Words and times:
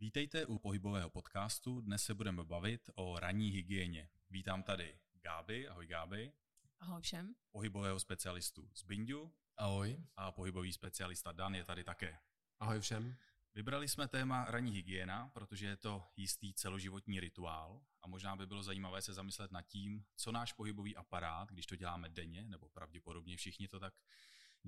Vítejte 0.00 0.46
u 0.46 0.58
pohybového 0.58 1.10
podcastu. 1.10 1.80
Dnes 1.80 2.04
se 2.04 2.14
budeme 2.14 2.44
bavit 2.44 2.90
o 2.94 3.18
ranní 3.20 3.50
hygieně. 3.50 4.08
Vítám 4.30 4.62
tady 4.62 4.98
Gáby. 5.14 5.68
Ahoj 5.68 5.86
Gáby. 5.86 6.32
Ahoj 6.80 7.02
všem. 7.02 7.34
Pohybového 7.50 8.00
specialistu 8.00 8.70
z 8.74 8.82
Bindu. 8.82 9.32
Ahoj. 9.56 10.04
A 10.16 10.32
pohybový 10.32 10.72
specialista 10.72 11.32
Dan 11.32 11.54
je 11.54 11.64
tady 11.64 11.84
také. 11.84 12.18
Ahoj 12.58 12.80
všem. 12.80 13.16
Vybrali 13.54 13.88
jsme 13.88 14.08
téma 14.08 14.44
ranní 14.44 14.72
hygiena, 14.72 15.28
protože 15.28 15.66
je 15.66 15.76
to 15.76 16.04
jistý 16.16 16.54
celoživotní 16.54 17.20
rituál 17.20 17.82
a 18.02 18.08
možná 18.08 18.36
by 18.36 18.46
bylo 18.46 18.62
zajímavé 18.62 19.02
se 19.02 19.12
zamyslet 19.12 19.52
nad 19.52 19.62
tím, 19.62 20.04
co 20.16 20.32
náš 20.32 20.52
pohybový 20.52 20.96
aparát, 20.96 21.48
když 21.48 21.66
to 21.66 21.76
děláme 21.76 22.08
denně, 22.08 22.48
nebo 22.48 22.68
pravděpodobně 22.68 23.36
všichni 23.36 23.68
to 23.68 23.80
tak 23.80 23.94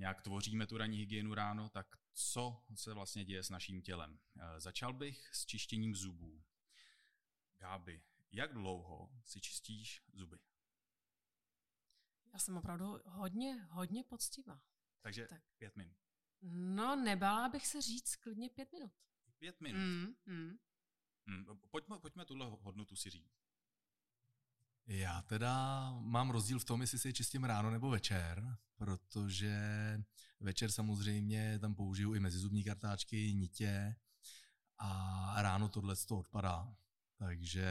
nějak 0.01 0.23
tvoříme 0.23 0.67
tu 0.67 0.79
ranní 0.79 0.99
hygienu 0.99 1.35
ráno, 1.35 1.69
tak 1.69 1.87
co 2.15 2.65
se 2.75 2.95
vlastně 2.95 3.25
děje 3.25 3.43
s 3.43 3.51
naším 3.51 3.83
tělem? 3.83 4.19
Eh, 4.39 4.61
začal 4.61 4.93
bych 4.93 5.35
s 5.35 5.47
čištěním 5.47 5.95
zubů. 5.95 6.43
Gáby, 7.59 8.03
jak 8.33 8.53
dlouho 8.53 9.11
si 9.25 9.41
čistíš 9.41 10.03
zuby? 10.13 10.39
Já 12.33 12.39
jsem 12.39 12.57
opravdu 12.57 13.01
hodně, 13.07 13.55
hodně 13.71 14.05
poctivá. 14.05 14.63
Takže 15.01 15.27
tak. 15.27 15.43
pět 15.59 15.77
minut. 15.77 15.97
No, 16.43 16.97
nebála 16.97 17.49
bych 17.49 17.67
se 17.67 17.83
říct 17.83 18.17
klidně 18.17 18.51
pět 18.51 18.73
minut. 18.73 18.93
Pět 19.39 19.61
minut? 19.61 19.79
Mm, 19.79 20.15
mm. 20.27 20.59
Mm, 21.27 21.61
pojďme, 21.71 21.99
pojďme 21.99 22.25
tuhle 22.25 22.47
hodnotu 22.47 22.97
si 22.97 23.11
říct. 23.11 23.40
Já 24.87 25.23
teda 25.23 25.91
mám 26.01 26.31
rozdíl 26.31 26.59
v 26.59 26.65
tom, 26.65 26.81
jestli 26.81 26.99
si 26.99 27.09
je 27.09 27.13
čistím 27.13 27.45
ráno 27.45 27.71
nebo 27.71 27.91
večer, 27.91 28.57
protože 28.77 29.59
večer 30.41 30.71
samozřejmě 30.73 31.59
tam 31.59 31.75
použiju 31.75 32.15
i 32.15 32.21
mezizubní 32.21 32.65
kartáčky, 32.65 33.35
nitě 33.35 33.97
a 34.79 35.43
ráno 35.43 35.69
tohle 35.69 35.97
to 35.97 36.19
odpadá. 36.19 36.77
Takže 37.17 37.69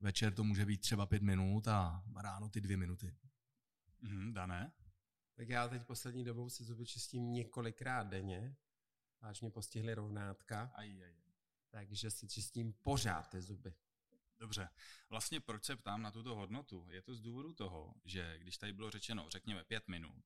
večer 0.00 0.34
to 0.34 0.44
může 0.44 0.66
být 0.66 0.80
třeba 0.80 1.06
pět 1.06 1.22
minut 1.22 1.68
a 1.68 2.04
ráno 2.16 2.48
ty 2.48 2.60
dvě 2.60 2.76
minuty. 2.76 3.16
Mm, 4.00 4.32
dané? 4.32 4.72
Tak 5.34 5.48
já 5.48 5.68
teď 5.68 5.86
poslední 5.86 6.24
dobou 6.24 6.50
si 6.50 6.64
zuby 6.64 6.86
čistím 6.86 7.32
několikrát 7.32 8.02
denně, 8.02 8.56
až 9.20 9.40
mě 9.40 9.50
postihly 9.50 9.94
rovnátka. 9.94 10.72
Aj, 10.74 11.04
aj. 11.04 11.14
Takže 11.70 12.10
si 12.10 12.28
čistím 12.28 12.72
pořád 12.72 13.30
ty 13.30 13.42
zuby. 13.42 13.74
Dobře. 14.38 14.68
Vlastně 15.08 15.40
proč 15.40 15.64
se 15.64 15.76
ptám 15.76 16.02
na 16.02 16.10
tuto 16.10 16.34
hodnotu? 16.34 16.86
Je 16.90 17.02
to 17.02 17.14
z 17.14 17.20
důvodu 17.20 17.52
toho, 17.52 17.94
že 18.04 18.38
když 18.38 18.58
tady 18.58 18.72
bylo 18.72 18.90
řečeno, 18.90 19.30
řekněme 19.30 19.64
pět 19.64 19.88
minut, 19.88 20.24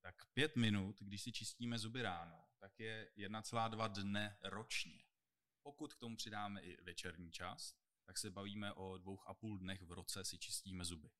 tak 0.00 0.24
pět 0.24 0.56
minut, 0.56 1.02
když 1.02 1.22
si 1.22 1.32
čistíme 1.32 1.78
zuby 1.78 2.02
ráno, 2.02 2.44
tak 2.58 2.80
je 2.80 3.10
1,2 3.16 3.88
dne 3.88 4.38
ročně. 4.42 5.04
Pokud 5.62 5.94
k 5.94 5.98
tomu 5.98 6.16
přidáme 6.16 6.60
i 6.60 6.82
večerní 6.82 7.32
čas, 7.32 7.76
tak 8.04 8.18
se 8.18 8.30
bavíme 8.30 8.72
o 8.72 8.98
dvou 8.98 9.20
a 9.26 9.34
půl 9.34 9.58
dnech 9.58 9.82
v 9.82 9.92
roce 9.92 10.24
si 10.24 10.38
čistíme 10.38 10.84
zuby. 10.84 11.10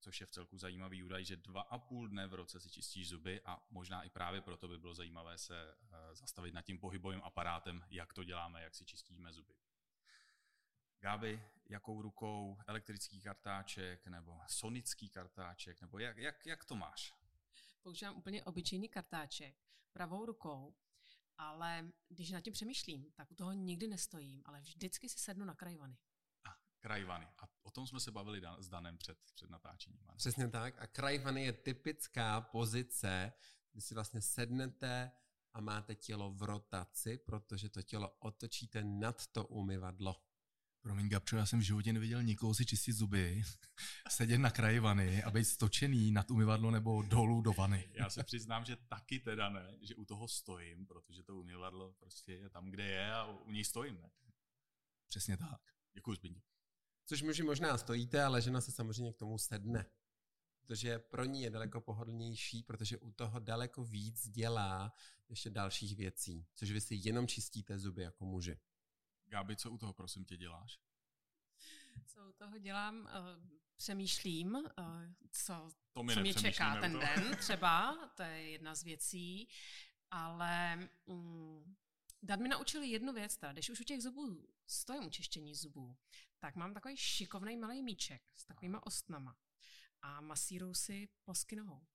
Což 0.00 0.20
je 0.20 0.26
v 0.26 0.30
celku 0.30 0.58
zajímavý 0.58 1.02
údaj, 1.02 1.24
že 1.24 1.36
dva 1.36 1.62
a 1.62 1.78
půl 1.78 2.08
dne 2.08 2.26
v 2.26 2.34
roce 2.34 2.60
si 2.60 2.70
čistíš 2.70 3.08
zuby 3.08 3.40
a 3.44 3.66
možná 3.70 4.02
i 4.02 4.10
právě 4.10 4.40
proto 4.40 4.68
by 4.68 4.78
bylo 4.78 4.94
zajímavé 4.94 5.38
se 5.38 5.74
eh, 5.74 6.14
zastavit 6.14 6.54
nad 6.54 6.62
tím 6.62 6.78
pohybovým 6.78 7.22
aparátem, 7.22 7.84
jak 7.90 8.12
to 8.12 8.24
děláme, 8.24 8.62
jak 8.62 8.74
si 8.74 8.84
čistíme 8.84 9.32
zuby. 9.32 9.54
Gáby, 11.02 11.42
jakou 11.68 12.02
rukou 12.02 12.58
elektrický 12.66 13.20
kartáček 13.20 14.06
nebo 14.06 14.40
sonický 14.46 15.08
kartáček, 15.08 15.80
nebo 15.80 15.98
jak, 15.98 16.16
jak, 16.16 16.46
jak 16.46 16.64
to 16.64 16.76
máš? 16.76 17.14
Používám 17.82 18.16
úplně 18.16 18.44
obyčejný 18.44 18.88
kartáček 18.88 19.54
pravou 19.92 20.26
rukou, 20.26 20.74
ale 21.38 21.88
když 22.08 22.30
na 22.30 22.40
tím 22.40 22.52
přemýšlím, 22.52 23.12
tak 23.14 23.30
u 23.30 23.34
toho 23.34 23.52
nikdy 23.52 23.88
nestojím, 23.88 24.42
ale 24.44 24.60
vždycky 24.60 25.08
si 25.08 25.18
sednu 25.18 25.44
na 25.44 25.54
krajvany. 25.54 25.96
A 26.44 26.56
krajvany. 26.78 27.28
A 27.38 27.48
o 27.62 27.70
tom 27.70 27.86
jsme 27.86 28.00
se 28.00 28.10
bavili 28.10 28.40
dan, 28.40 28.62
s 28.62 28.68
Danem 28.68 28.98
před, 28.98 29.18
před 29.34 29.50
natáčením. 29.50 30.00
Ne? 30.06 30.14
Přesně 30.16 30.48
tak. 30.48 30.78
A 30.78 30.86
krajvany 30.86 31.44
je 31.44 31.52
typická 31.52 32.40
pozice, 32.40 33.32
kdy 33.72 33.80
si 33.80 33.94
vlastně 33.94 34.20
sednete 34.20 35.10
a 35.52 35.60
máte 35.60 35.94
tělo 35.94 36.30
v 36.30 36.42
rotaci, 36.42 37.18
protože 37.18 37.68
to 37.68 37.82
tělo 37.82 38.10
otočíte 38.18 38.84
nad 38.84 39.26
to 39.26 39.46
umyvadlo. 39.46 40.31
Promiň, 40.82 41.08
Gabčo, 41.08 41.36
já 41.36 41.46
jsem 41.46 41.58
v 41.58 41.62
životě 41.62 41.92
neviděl 41.92 42.22
nikoho 42.22 42.54
si 42.54 42.66
čistit 42.66 42.92
zuby, 42.92 43.42
sedět 44.10 44.38
na 44.38 44.50
kraji 44.50 44.80
vany 44.80 45.22
a 45.22 45.30
být 45.30 45.44
stočený 45.44 46.12
nad 46.12 46.30
umyvadlo 46.30 46.70
nebo 46.70 47.02
dolů 47.02 47.42
do 47.42 47.52
vany. 47.52 47.90
Já 47.94 48.10
se 48.10 48.24
přiznám, 48.24 48.64
že 48.64 48.76
taky 48.76 49.18
teda 49.18 49.48
ne, 49.48 49.76
že 49.80 49.94
u 49.94 50.04
toho 50.04 50.28
stojím, 50.28 50.86
protože 50.86 51.22
to 51.22 51.36
umyvadlo 51.36 51.92
prostě 51.92 52.32
je 52.32 52.50
tam, 52.50 52.70
kde 52.70 52.84
je 52.84 53.14
a 53.14 53.26
u 53.26 53.50
něj 53.50 53.64
stojím, 53.64 53.94
ne? 53.94 54.10
Přesně 55.08 55.36
tak. 55.36 55.60
Děkuji, 55.92 56.14
Zbigněv. 56.14 56.42
Což 57.06 57.22
muži 57.22 57.42
možná 57.42 57.78
stojíte, 57.78 58.24
ale 58.24 58.42
žena 58.42 58.60
se 58.60 58.72
samozřejmě 58.72 59.12
k 59.12 59.18
tomu 59.18 59.38
sedne. 59.38 59.86
Protože 60.60 60.98
pro 60.98 61.24
ní 61.24 61.42
je 61.42 61.50
daleko 61.50 61.80
pohodlnější, 61.80 62.62
protože 62.62 62.98
u 62.98 63.10
toho 63.12 63.38
daleko 63.38 63.84
víc 63.84 64.28
dělá 64.28 64.94
ještě 65.28 65.50
dalších 65.50 65.96
věcí, 65.96 66.46
což 66.54 66.70
vy 66.70 66.80
si 66.80 66.94
jenom 66.98 67.26
čistíte 67.26 67.78
zuby 67.78 68.02
jako 68.02 68.24
muži. 68.24 68.58
Gáby, 69.32 69.56
co 69.56 69.70
u 69.70 69.78
toho 69.78 69.92
prosím 69.92 70.24
tě 70.24 70.36
děláš? 70.36 70.80
Co 72.06 72.28
u 72.28 72.32
toho 72.32 72.58
dělám? 72.58 73.00
Uh, 73.00 73.08
přemýšlím, 73.76 74.54
uh, 74.54 74.64
co, 75.30 75.68
to 75.92 76.04
co 76.14 76.20
mě 76.20 76.34
čeká 76.34 76.80
ten 76.80 76.98
den 76.98 77.36
třeba, 77.38 77.96
to 78.16 78.22
je 78.22 78.50
jedna 78.50 78.74
z 78.74 78.82
věcí, 78.82 79.48
ale 80.10 80.88
um, 81.04 81.76
Dad 82.22 82.40
mi 82.40 82.48
naučil 82.48 82.82
jednu 82.82 83.12
věc, 83.12 83.36
teda, 83.36 83.52
když 83.52 83.70
už 83.70 83.80
u 83.80 83.84
těch 83.84 84.02
zubů 84.02 84.48
stojím 84.66 85.06
u 85.06 85.10
čištění 85.10 85.54
zubů, 85.54 85.96
tak 86.38 86.56
mám 86.56 86.74
takový 86.74 86.96
šikovný 86.96 87.56
malý 87.56 87.82
míček 87.82 88.22
s 88.34 88.44
takovýma 88.44 88.86
ostnama 88.86 89.36
a 90.02 90.20
masíruju 90.20 90.74
si 90.74 91.08
plosky 91.24 91.56
nohou. 91.56 91.86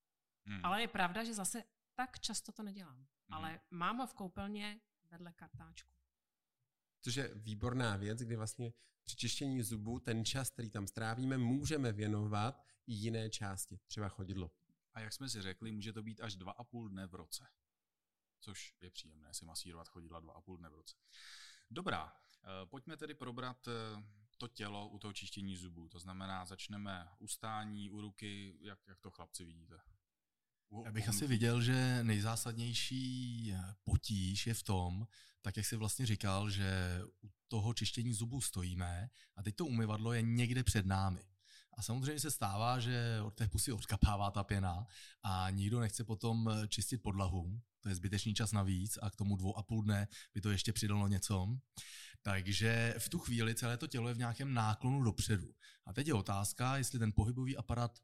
Hmm. 0.46 0.66
Ale 0.66 0.82
je 0.82 0.88
pravda, 0.88 1.24
že 1.24 1.34
zase 1.34 1.64
tak 1.96 2.20
často 2.20 2.52
to 2.52 2.64
nedělám. 2.64 2.96
Hmm. 2.96 3.08
Ale 3.30 3.60
mám 3.72 3.98
ho 3.98 4.08
v 4.08 4.14
koupelně 4.14 4.82
vedle 5.12 5.34
kartáčku. 5.34 5.97
Což 7.02 7.16
je 7.16 7.32
výborná 7.36 7.98
věc, 7.98 8.20
kdy 8.20 8.36
vlastně 8.36 8.74
při 9.04 9.16
čištění 9.16 9.64
zubů 9.64 10.00
ten 10.00 10.26
čas, 10.26 10.50
který 10.50 10.70
tam 10.70 10.88
strávíme, 10.88 11.38
můžeme 11.38 11.92
věnovat 11.92 12.64
i 12.88 12.94
jiné 12.94 13.30
části, 13.30 13.80
třeba 13.88 14.10
chodidlo. 14.10 14.52
A 14.94 15.00
jak 15.00 15.14
jsme 15.14 15.30
si 15.30 15.42
řekli, 15.42 15.72
může 15.72 15.94
to 15.94 16.04
být 16.04 16.22
až 16.22 16.36
dva 16.36 16.52
a 16.52 16.64
půl 16.64 16.90
dne 16.90 17.08
v 17.08 17.16
roce. 17.16 17.48
Což 18.40 18.76
je 18.82 18.92
příjemné 18.92 19.34
si 19.34 19.46
masírovat 19.46 19.88
chodidla 19.88 20.20
dva 20.20 20.34
a 20.34 20.42
půl 20.42 20.58
dne 20.58 20.70
v 20.70 20.74
roce. 20.74 20.96
Dobrá, 21.72 22.14
eh, 22.44 22.66
pojďme 22.66 22.98
tedy 22.98 23.14
probrat 23.14 23.68
eh, 23.68 24.04
to 24.38 24.48
tělo 24.48 24.90
u 24.90 25.00
toho 25.00 25.14
čištění 25.14 25.58
zubů. 25.58 25.90
To 25.90 26.00
znamená, 26.00 26.46
začneme 26.46 27.10
ustání, 27.20 27.90
u 27.90 28.02
ruky, 28.02 28.58
jak, 28.62 28.80
jak 28.88 29.00
to 29.00 29.12
chlapci 29.12 29.46
vidíte? 29.46 29.80
Já 30.86 30.92
bych 30.92 31.10
asi 31.10 31.28
viděl, 31.28 31.62
že 31.62 32.04
nejzásadnější 32.04 33.54
potíž 33.84 34.48
je 34.48 34.54
v 34.54 34.64
tom, 34.64 35.08
tak 35.42 35.58
jak 35.58 35.66
jsi 35.66 35.76
vlastně 35.76 36.06
říkal, 36.06 36.50
že 36.50 37.02
u 37.24 37.30
toho 37.48 37.74
čištění 37.74 38.14
zubů 38.14 38.42
stojíme 38.42 39.10
a 39.36 39.44
teď 39.44 39.56
to 39.56 39.66
umyvadlo 39.66 40.14
je 40.14 40.22
někde 40.22 40.64
před 40.64 40.86
námi. 40.86 41.24
A 41.78 41.82
samozřejmě 41.82 42.20
se 42.20 42.32
stává, 42.32 42.80
že 42.80 43.22
od 43.24 43.34
té 43.34 43.48
pusy 43.48 43.72
odkapává 43.72 44.32
ta 44.32 44.44
pěna 44.44 44.86
a 45.24 45.50
nikdo 45.50 45.80
nechce 45.80 46.04
potom 46.04 46.50
čistit 46.68 46.98
podlahu. 46.98 47.62
To 47.82 47.90
je 47.90 47.96
zbytečný 47.96 48.34
čas 48.34 48.52
navíc 48.52 48.98
a 49.02 49.10
k 49.10 49.16
tomu 49.16 49.36
dvou 49.36 49.58
a 49.58 49.64
půl 49.64 49.84
dne 49.84 50.08
by 50.34 50.42
to 50.42 50.52
ještě 50.52 50.74
přidalo 50.74 51.08
něco. 51.08 51.48
Takže 52.22 52.96
v 52.98 53.10
tu 53.10 53.20
chvíli 53.20 53.56
celé 53.56 53.78
to 53.78 53.88
tělo 53.88 54.08
je 54.08 54.14
v 54.14 54.18
nějakém 54.18 54.54
náklonu 54.54 55.04
dopředu. 55.04 55.54
A 55.86 55.94
teď 55.94 56.08
je 56.08 56.14
otázka, 56.14 56.78
jestli 56.78 57.00
ten 57.00 57.12
pohybový 57.12 57.58
aparát 57.58 58.00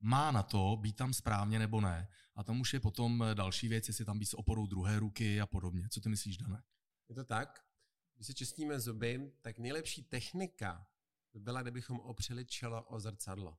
má 0.00 0.30
na 0.30 0.42
to 0.42 0.76
být 0.80 0.96
tam 0.96 1.14
správně 1.14 1.58
nebo 1.58 1.80
ne. 1.80 2.08
A 2.34 2.44
tam 2.44 2.60
už 2.60 2.74
je 2.74 2.80
potom 2.80 3.24
další 3.34 3.68
věc, 3.68 3.88
jestli 3.88 4.04
tam 4.04 4.18
být 4.18 4.26
s 4.26 4.38
oporou 4.38 4.66
druhé 4.66 4.98
ruky 4.98 5.40
a 5.40 5.46
podobně. 5.46 5.88
Co 5.90 6.00
ty 6.00 6.08
myslíš, 6.08 6.36
Dane? 6.36 6.62
Je 7.08 7.14
to 7.14 7.24
tak. 7.24 7.64
Když 8.14 8.26
si 8.26 8.34
čistíme 8.34 8.80
zuby, 8.80 9.32
tak 9.42 9.58
nejlepší 9.58 10.02
technika 10.02 10.86
by 11.32 11.40
byla, 11.40 11.62
kdybychom 11.62 12.00
opřeli 12.00 12.44
čelo 12.44 12.82
o 12.82 13.00
zrcadlo. 13.00 13.58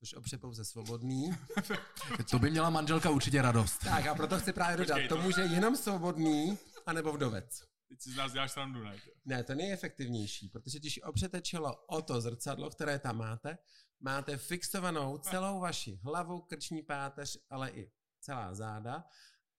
Což 0.00 0.14
opře 0.14 0.38
pouze 0.38 0.64
svobodný. 0.64 1.36
to 2.30 2.38
by 2.38 2.50
měla 2.50 2.70
manželka 2.70 3.10
určitě 3.10 3.42
radost. 3.42 3.78
Tak 3.78 4.06
a 4.06 4.14
proto 4.14 4.38
chci 4.38 4.52
právě 4.52 4.76
dodat, 4.76 5.00
to 5.08 5.16
může 5.16 5.42
jenom 5.42 5.76
svobodný, 5.76 6.58
anebo 6.86 7.12
vdovec. 7.12 7.62
Teď 7.88 8.00
si 8.00 8.10
z 8.10 8.16
nás 8.16 8.32
děláš 8.32 8.52
srandu, 8.52 8.84
ne? 8.84 8.96
Ne, 9.24 9.44
to 9.44 9.54
nejefektivnější, 9.54 10.48
protože 10.48 10.78
když 10.78 11.02
opřete 11.02 11.40
čelo 11.40 11.76
o 11.86 12.02
to 12.02 12.20
zrcadlo, 12.20 12.70
které 12.70 12.98
tam 12.98 13.16
máte, 13.16 13.58
máte 14.02 14.36
fixovanou 14.36 15.18
celou 15.18 15.60
vaši 15.60 16.00
hlavu, 16.02 16.40
krční 16.40 16.82
páteř, 16.82 17.38
ale 17.50 17.70
i 17.70 17.92
celá 18.20 18.54
záda 18.54 19.04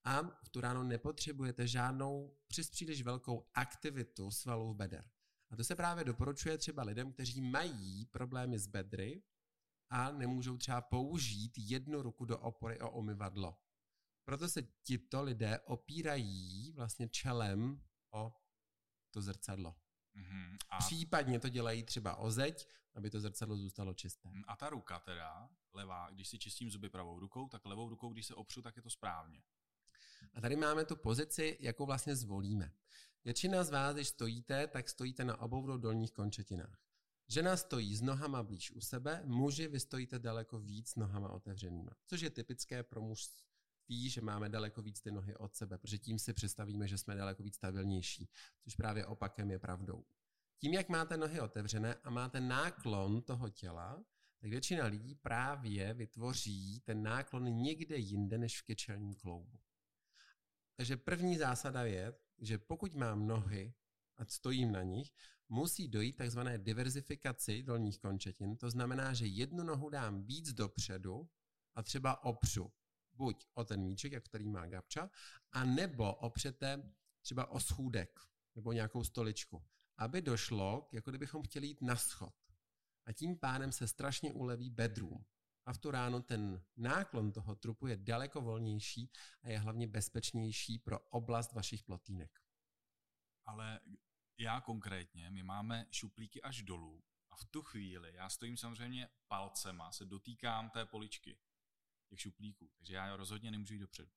a 0.04 0.22
v 0.22 0.50
tu 0.50 0.62
ráno 0.62 0.84
nepotřebujete 0.84 1.68
žádnou 1.68 2.38
přes 2.48 2.70
příliš 2.70 3.02
velkou 3.02 3.50
aktivitu 3.54 4.32
svalů 4.32 4.74
beder. 4.74 5.10
A 5.52 5.56
to 5.56 5.64
se 5.64 5.76
právě 5.76 6.04
doporučuje 6.04 6.58
třeba 6.58 6.84
lidem, 6.84 7.14
kteří 7.14 7.42
mají 7.42 8.06
problémy 8.06 8.60
s 8.60 8.68
bedry 8.68 9.24
a 9.90 10.12
nemůžou 10.12 10.58
třeba 10.58 10.82
použít 10.82 11.52
jednu 11.58 12.02
ruku 12.02 12.26
do 12.26 12.40
opory 12.40 12.80
o 12.80 12.92
omyvadlo. 12.92 13.58
Proto 14.26 14.50
se 14.50 14.62
tito 14.62 15.24
lidé 15.24 15.60
opírají 15.60 16.72
vlastně 16.72 17.10
čelem 17.10 17.82
o 18.14 18.34
to 19.12 19.22
zrcadlo. 19.22 19.76
Mhm. 20.14 20.58
A, 20.70 20.78
Případně 20.78 21.40
to 21.40 21.50
dělají 21.50 21.84
třeba 21.84 22.16
o 22.16 22.32
zeď, 22.32 22.68
aby 22.94 23.10
to 23.10 23.20
zrcadlo 23.20 23.58
zůstalo 23.58 23.94
čisté. 23.94 24.30
a 24.48 24.56
ta 24.56 24.70
ruka 24.70 25.00
teda, 25.00 25.50
levá, 25.74 26.10
když 26.10 26.28
si 26.28 26.40
čistím 26.40 26.72
zuby 26.72 26.90
pravou 26.90 27.20
rukou, 27.20 27.48
tak 27.48 27.66
levou 27.66 27.90
rukou, 27.90 28.10
když 28.10 28.26
se 28.26 28.36
opřu, 28.36 28.62
tak 28.62 28.76
je 28.76 28.82
to 28.82 28.90
správně. 28.90 29.44
A 30.34 30.42
tady 30.42 30.56
máme 30.56 30.86
tu 30.86 30.96
pozici, 30.96 31.58
jakou 31.60 31.86
vlastně 31.86 32.16
zvolíme. 32.16 32.72
Většina 33.26 33.64
z 33.64 33.70
vás, 33.70 33.94
když 33.96 34.08
stojíte, 34.08 34.68
tak 34.68 34.90
stojíte 34.90 35.24
na 35.26 35.42
obou 35.42 35.78
dolních 35.78 36.12
končetinách. 36.12 36.80
Žena 37.28 37.58
stojí 37.58 37.96
s 37.96 38.02
nohama 38.02 38.44
blíž 38.44 38.72
u 38.72 38.82
sebe, 38.82 39.22
muži 39.26 39.68
vy 39.68 39.80
stojíte 39.80 40.20
daleko 40.20 40.60
víc 40.60 40.96
nohama 40.96 41.30
otevřenýma, 41.30 41.92
což 42.08 42.22
je 42.22 42.30
typické 42.30 42.84
pro 42.84 43.02
mužství, 43.94 44.10
že 44.10 44.22
máme 44.22 44.50
daleko 44.50 44.82
víc 44.82 45.02
ty 45.02 45.12
nohy 45.12 45.36
od 45.36 45.56
sebe, 45.56 45.78
protože 45.78 45.98
tím 45.98 46.20
si 46.20 46.34
představíme, 46.34 46.88
že 46.88 46.98
jsme 46.98 47.16
daleko 47.16 47.44
víc 47.44 47.56
stabilnější, 47.56 48.30
což 48.64 48.76
právě 48.76 49.06
opakem 49.06 49.52
je 49.52 49.60
pravdou. 49.60 50.06
Tím, 50.62 50.74
jak 50.74 50.90
máte 50.90 51.18
nohy 51.18 51.42
otevřené 51.42 51.96
a 52.04 52.10
máte 52.10 52.42
náklon 52.42 53.22
toho 53.22 53.50
těla, 53.50 54.04
tak 54.42 54.50
většina 54.50 54.86
lidí 54.86 55.16
právě 55.16 55.94
vytvoří 55.94 56.82
ten 56.86 57.04
náklon 57.04 57.44
někde 57.44 57.98
jinde 57.98 58.38
než 58.38 58.62
v 58.62 58.66
kyčelním 58.66 59.16
kloubu. 59.16 59.60
Takže 60.76 60.98
první 60.98 61.38
zásada 61.38 61.84
je, 61.86 62.14
že 62.42 62.58
pokud 62.58 62.96
mám 62.96 63.28
nohy 63.28 63.74
a 64.18 64.26
stojím 64.26 64.72
na 64.72 64.84
nich, 64.84 65.12
musí 65.50 65.88
dojít 65.88 66.18
takzvané 66.18 66.58
diverzifikaci 66.58 67.64
dolních 67.64 68.00
končetin. 68.00 68.58
To 68.58 68.70
znamená, 68.70 69.14
že 69.14 69.26
jednu 69.26 69.64
nohu 69.64 69.90
dám 69.90 70.24
víc 70.24 70.54
dopředu 70.54 71.30
a 71.76 71.84
třeba 71.84 72.24
opřu 72.24 72.72
buď 73.14 73.48
o 73.54 73.64
ten 73.64 73.82
míček, 73.82 74.12
jak 74.12 74.26
který 74.26 74.50
má 74.50 74.66
Gabča, 74.66 75.10
a 75.52 75.64
nebo 75.64 76.16
opřete 76.16 76.94
třeba 77.22 77.46
o 77.52 77.60
schůdek 77.60 78.20
nebo 78.56 78.72
nějakou 78.72 79.04
stoličku, 79.04 79.66
aby 79.98 80.22
došlo, 80.22 80.90
jako 80.92 81.12
kdybychom 81.12 81.44
chtěli 81.44 81.68
jít 81.68 81.82
na 81.82 81.96
schod. 81.96 82.34
A 83.06 83.14
tím 83.14 83.40
pádem 83.40 83.72
se 83.72 83.88
strašně 83.88 84.34
uleví 84.34 84.70
bedroom. 84.70 85.26
A 85.66 85.74
v 85.74 85.78
tu 85.78 85.92
ráno 85.92 86.22
ten 86.22 86.64
náklon 86.78 87.32
toho 87.32 87.56
trupu 87.56 87.88
je 87.88 87.98
daleko 87.98 88.42
volnější 88.42 89.12
a 89.42 89.50
je 89.50 89.60
hlavně 89.60 89.88
bezpečnější 89.88 90.80
pro 90.80 91.00
oblast 91.00 91.54
vašich 91.54 91.84
plotínek. 91.84 92.40
Ale 93.46 93.80
já 94.38 94.62
konkrétně, 94.62 95.30
my 95.30 95.44
máme 95.44 95.86
šuplíky 95.92 96.42
až 96.42 96.62
dolů 96.62 97.04
a 97.30 97.36
v 97.36 97.46
tu 97.46 97.62
chvíli 97.62 98.14
já 98.16 98.30
stojím 98.30 98.58
samozřejmě 98.58 99.10
palcema, 99.28 99.92
se 99.92 100.06
dotýkám 100.06 100.70
té 100.70 100.86
poličky 100.86 101.38
těch 102.14 102.22
šuplíků, 102.22 102.70
takže 102.78 102.96
já 102.96 103.16
rozhodně 103.16 103.52
nemůžu 103.52 103.74
jít 103.74 103.80
dopředu. 103.80 104.10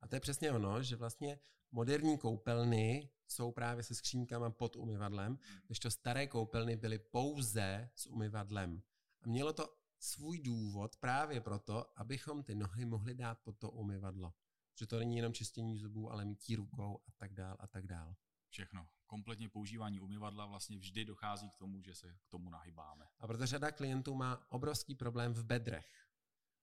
A 0.00 0.08
to 0.08 0.16
je 0.16 0.20
přesně 0.20 0.52
ono, 0.52 0.82
že 0.82 0.96
vlastně 0.96 1.38
moderní 1.70 2.18
koupelny 2.18 3.10
jsou 3.26 3.52
právě 3.52 3.82
se 3.82 3.94
skřínkama 3.94 4.50
pod 4.50 4.76
umyvadlem, 4.76 5.38
když 5.66 5.78
to 5.78 5.90
staré 5.90 6.26
koupelny 6.26 6.76
byly 6.76 6.98
pouze 6.98 7.90
s 7.94 8.06
umyvadlem. 8.06 8.82
A 9.22 9.28
mělo 9.28 9.52
to 9.52 9.76
svůj 9.98 10.38
důvod 10.40 10.96
právě 10.96 11.40
proto, 11.40 11.92
abychom 11.96 12.42
ty 12.42 12.54
nohy 12.54 12.84
mohli 12.84 13.14
dát 13.14 13.38
pod 13.38 13.58
to 13.58 13.70
umyvadlo. 13.70 14.34
Že 14.78 14.86
to 14.86 14.98
není 14.98 15.16
jenom 15.16 15.32
čistění 15.32 15.78
zubů, 15.78 16.10
ale 16.12 16.24
mítí 16.24 16.56
rukou 16.56 17.00
a 17.06 17.10
tak 17.16 17.34
dál 17.34 17.56
a 17.60 17.66
tak 17.66 17.86
dál. 17.86 18.16
Všechno. 18.48 18.88
Kompletně 19.06 19.48
používání 19.48 20.00
umyvadla 20.00 20.46
vlastně 20.46 20.78
vždy 20.78 21.04
dochází 21.04 21.50
k 21.50 21.56
tomu, 21.56 21.82
že 21.82 21.94
se 21.94 22.18
k 22.22 22.28
tomu 22.28 22.50
nahybáme. 22.50 23.08
A 23.18 23.26
protože 23.26 23.46
řada 23.46 23.70
klientů 23.72 24.14
má 24.14 24.46
obrovský 24.50 24.94
problém 24.94 25.34
v 25.34 25.44
bedrech. 25.44 26.09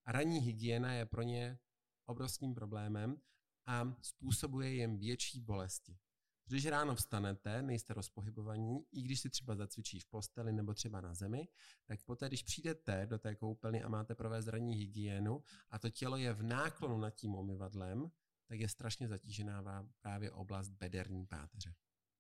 A 0.07 0.11
ranní 0.11 0.39
hygiena 0.39 0.93
je 0.93 1.05
pro 1.05 1.21
ně 1.21 1.59
obrovským 2.05 2.55
problémem 2.55 3.21
a 3.65 3.93
způsobuje 4.01 4.69
jim 4.69 4.97
větší 4.97 5.39
bolesti. 5.39 5.97
Když 6.45 6.65
ráno 6.65 6.95
vstanete, 6.95 7.61
nejste 7.61 7.93
rozpohybovaní, 7.93 8.85
i 8.91 9.01
když 9.01 9.19
si 9.19 9.29
třeba 9.29 9.55
zacvičí 9.55 9.99
v 9.99 10.05
posteli 10.05 10.53
nebo 10.53 10.73
třeba 10.73 11.01
na 11.01 11.13
zemi, 11.13 11.47
tak 11.85 12.03
poté, 12.03 12.27
když 12.27 12.43
přijdete 12.43 13.05
do 13.05 13.19
té 13.19 13.35
koupelny 13.35 13.83
a 13.83 13.89
máte 13.89 14.15
provést 14.15 14.47
ranní 14.47 14.75
hygienu 14.75 15.43
a 15.69 15.79
to 15.79 15.89
tělo 15.89 16.17
je 16.17 16.33
v 16.33 16.43
náklonu 16.43 16.97
nad 16.97 17.09
tím 17.09 17.35
umyvadlem, 17.35 18.11
tak 18.45 18.59
je 18.59 18.69
strašně 18.69 19.07
zatížená 19.07 19.61
vám 19.61 19.93
právě 20.01 20.31
oblast 20.31 20.69
bederní 20.69 21.25
páteře. 21.25 21.75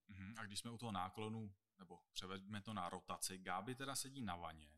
Mhm. 0.07 0.33
A 0.37 0.45
když 0.45 0.59
jsme 0.59 0.71
u 0.71 0.77
toho 0.77 0.91
náklonu, 0.91 1.53
nebo 1.79 1.99
převedeme 2.13 2.61
to 2.61 2.73
na 2.73 2.89
rotaci, 2.89 3.37
Gáby 3.37 3.75
teda 3.75 3.95
sedí 3.95 4.21
na 4.21 4.35
vaně 4.35 4.69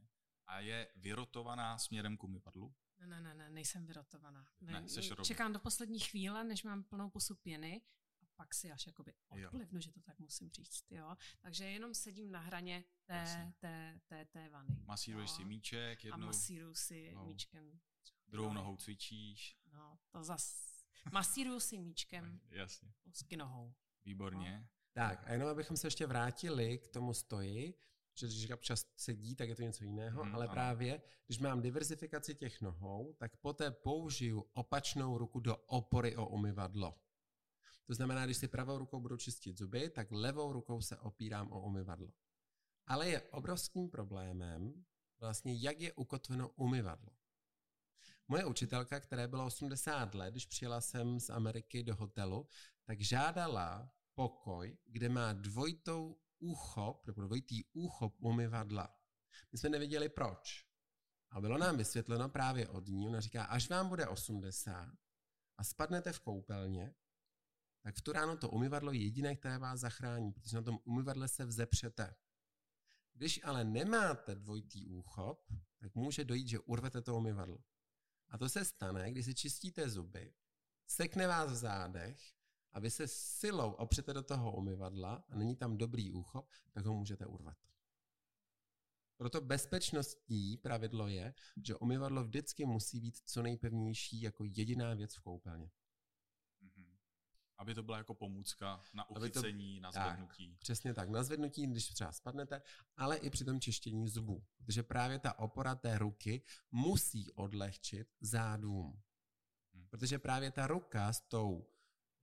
a 0.47 0.59
je 0.59 0.87
vyrotovaná 0.95 1.77
směrem 1.77 2.17
k 2.17 2.23
umyvadlu. 2.23 2.75
Ne, 2.99 3.07
ne, 3.07 3.21
ne, 3.21 3.33
ne, 3.33 3.49
nejsem 3.49 3.85
vyrotovaná. 3.85 4.47
Ne, 4.61 4.73
rovně. 5.09 5.25
čekám 5.25 5.53
do 5.53 5.59
poslední 5.59 5.99
chvíle, 5.99 6.43
než 6.43 6.63
mám 6.63 6.83
plnou 6.83 7.09
pusu 7.09 7.35
pěny 7.35 7.81
a 8.21 8.25
pak 8.35 8.53
si 8.53 8.71
až 8.71 8.87
jakoby 8.87 9.13
Jo. 9.35 9.47
odplivnu, 9.47 9.79
že 9.79 9.91
to 9.91 10.01
tak 10.01 10.19
musím 10.19 10.49
říct, 10.49 10.85
jo. 10.91 11.15
Takže 11.39 11.65
jenom 11.65 11.93
sedím 11.93 12.31
na 12.31 12.39
hraně 12.39 12.83
té, 13.05 13.13
Jasně. 13.15 13.53
té, 13.59 13.99
té, 14.07 14.25
té 14.25 14.49
vany. 14.49 14.75
Masíruješ 14.85 15.29
jo. 15.29 15.35
si 15.35 15.45
míček, 15.45 15.99
A 16.03 16.07
jednou, 16.07 16.25
masíruju 16.27 16.73
si 16.73 17.11
no. 17.15 17.25
míčkem. 17.25 17.79
druhou 18.27 18.53
nohou 18.53 18.75
cvičíš. 18.77 19.57
No, 19.73 19.99
to 20.11 20.23
zas. 20.23 20.69
Masíruju 21.11 21.59
si 21.59 21.77
míčkem 21.77 22.39
Jasně. 22.49 22.93
pusky 23.03 23.37
nohou. 23.37 23.73
Výborně. 24.05 24.69
Tak 24.93 25.23
a 25.27 25.31
jenom 25.31 25.47
abychom 25.49 25.77
se 25.77 25.87
ještě 25.87 26.07
vrátili 26.07 26.77
k 26.77 26.87
tomu 26.87 27.13
stoji, 27.13 27.73
že 28.15 28.27
když 28.27 28.51
občas 28.51 28.85
sedí, 28.95 29.35
tak 29.35 29.49
je 29.49 29.55
to 29.55 29.61
něco 29.61 29.83
jiného, 29.83 30.23
Mhm, 30.23 30.35
ale 30.35 30.45
ano. 30.45 30.53
právě, 30.53 31.01
když 31.25 31.39
mám 31.39 31.61
diverzifikaci 31.61 32.35
těch 32.35 32.61
nohou, 32.61 33.13
tak 33.19 33.37
poté 33.37 33.71
použiju 33.71 34.45
opačnou 34.53 35.17
ruku 35.17 35.39
do 35.39 35.57
opory 35.57 36.15
o 36.15 36.27
umyvadlo. 36.29 36.95
To 37.85 37.93
znamená, 37.93 38.25
když 38.25 38.37
si 38.37 38.47
pravou 38.47 38.77
rukou 38.77 38.99
budu 38.99 39.17
čistit 39.17 39.57
zuby, 39.57 39.89
tak 39.89 40.07
levou 40.11 40.53
rukou 40.53 40.81
se 40.81 40.97
opírám 40.97 41.51
o 41.51 41.61
umyvadlo. 41.61 42.13
Ale 42.85 43.09
je 43.09 43.21
obrovským 43.21 43.89
problémem 43.89 44.85
vlastně, 45.19 45.53
jak 45.55 45.79
je 45.81 45.93
ukotveno 45.93 46.49
umyvadlo. 46.49 47.09
Moje 48.27 48.45
učitelka, 48.45 48.99
které 48.99 49.27
bylo 49.27 49.45
80 49.45 50.13
let, 50.15 50.31
když 50.31 50.45
přijela 50.45 50.81
jsem 50.81 51.19
z 51.19 51.29
Ameriky 51.29 51.83
do 51.83 51.95
hotelu, 51.95 52.47
tak 52.85 53.01
žádala 53.01 53.91
pokoj, 54.13 54.77
kde 54.85 55.09
má 55.09 55.33
dvojitou 55.33 56.17
úchop, 56.39 57.07
nebo 57.07 57.21
dvojitý 57.21 57.63
úchop 57.73 58.15
umyvadla. 58.19 58.95
My 59.51 59.57
jsme 59.57 59.69
nevěděli 59.69 60.09
proč. 60.09 60.69
A 61.31 61.41
bylo 61.41 61.57
nám 61.57 61.77
vysvětleno 61.77 62.29
právě 62.29 62.67
od 62.67 62.87
ní, 62.87 63.07
ona 63.07 63.19
říká, 63.19 63.43
až 63.43 63.69
vám 63.69 63.89
bude 63.89 64.07
80 64.07 64.93
a 65.57 65.63
spadnete 65.63 66.13
v 66.13 66.19
koupelně, 66.19 66.95
tak 67.81 67.95
v 67.95 68.01
tu 68.01 68.11
ráno 68.11 68.37
to 68.37 68.49
umyvadlo 68.49 68.91
je 68.91 69.03
jediné, 69.03 69.35
které 69.35 69.57
vás 69.57 69.79
zachrání, 69.79 70.31
protože 70.31 70.55
na 70.55 70.63
tom 70.63 70.79
umyvadle 70.83 71.27
se 71.27 71.45
vzepřete. 71.45 72.15
Když 73.13 73.39
ale 73.43 73.63
nemáte 73.63 74.35
dvojitý 74.35 74.85
úchop, 74.85 75.47
tak 75.79 75.95
může 75.95 76.25
dojít, 76.25 76.47
že 76.47 76.59
urvete 76.59 77.01
to 77.01 77.15
umyvadlo. 77.15 77.63
A 78.29 78.37
to 78.37 78.49
se 78.49 78.65
stane, 78.65 79.11
když 79.11 79.25
si 79.25 79.35
čistíte 79.35 79.89
zuby, 79.89 80.33
sekne 80.87 81.27
vás 81.27 81.51
v 81.51 81.55
zádech 81.55 82.38
a 82.71 82.79
vy 82.79 82.89
se 82.91 83.07
silou 83.07 83.71
opřete 83.71 84.13
do 84.13 84.23
toho 84.23 84.55
umyvadla 84.55 85.23
a 85.29 85.35
není 85.35 85.55
tam 85.55 85.77
dobrý 85.77 86.11
úchop, 86.11 86.49
tak 86.71 86.85
ho 86.85 86.93
můžete 86.93 87.25
urvat. 87.25 87.57
Proto 89.17 89.41
bezpečnostní 89.41 90.57
pravidlo 90.57 91.07
je, 91.07 91.33
že 91.65 91.75
umyvadlo 91.75 92.23
vždycky 92.23 92.65
musí 92.65 92.99
být 92.99 93.17
co 93.25 93.41
nejpevnější 93.41 94.21
jako 94.21 94.43
jediná 94.45 94.93
věc 94.93 95.15
v 95.15 95.21
koupelně. 95.21 95.71
Mhm. 96.61 96.97
Aby 97.57 97.75
to 97.75 97.83
byla 97.83 97.97
jako 97.97 98.13
pomůcka 98.13 98.83
na 98.93 99.03
Aby 99.03 99.29
to- 99.29 99.39
uchycení, 99.39 99.79
na 99.79 99.91
tak. 99.91 100.07
zvednutí. 100.07 100.57
Přesně 100.59 100.93
tak, 100.93 101.09
na 101.09 101.23
zvednutí, 101.23 101.67
když 101.67 101.87
třeba 101.87 102.11
spadnete, 102.11 102.61
ale 102.97 103.17
i 103.17 103.29
při 103.29 103.45
tom 103.45 103.61
čištění 103.61 104.09
zubů. 104.09 104.43
Protože 104.57 104.83
právě 104.83 105.19
ta 105.19 105.39
opora 105.39 105.75
té 105.75 105.97
ruky 105.97 106.41
musí 106.71 107.31
odlehčit 107.31 108.07
zádům. 108.21 109.01
Hmm. 109.73 109.87
Protože 109.89 110.19
právě 110.19 110.51
ta 110.51 110.67
ruka 110.67 111.13
s 111.13 111.21
tou 111.21 111.69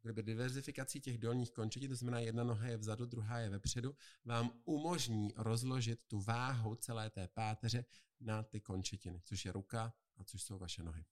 kdyby 0.06 0.22
diverzifikací 0.22 1.00
těch 1.00 1.18
dolních 1.18 1.50
končetin, 1.50 1.90
to 1.90 1.96
znamená 1.96 2.18
jedna 2.18 2.44
noha 2.44 2.66
je 2.66 2.76
vzadu, 2.76 3.06
druhá 3.06 3.38
je 3.38 3.50
vepředu, 3.50 3.96
vám 4.24 4.50
umožní 4.64 5.32
rozložit 5.36 6.00
tu 6.06 6.20
váhu 6.20 6.74
celé 6.74 7.10
té 7.10 7.28
páteře 7.28 7.84
na 8.20 8.42
ty 8.42 8.60
končetiny, 8.60 9.20
což 9.24 9.44
je 9.44 9.52
ruka 9.52 9.94
a 10.16 10.24
což 10.24 10.42
jsou 10.42 10.58
vaše 10.58 10.82
nohy. 10.82 11.04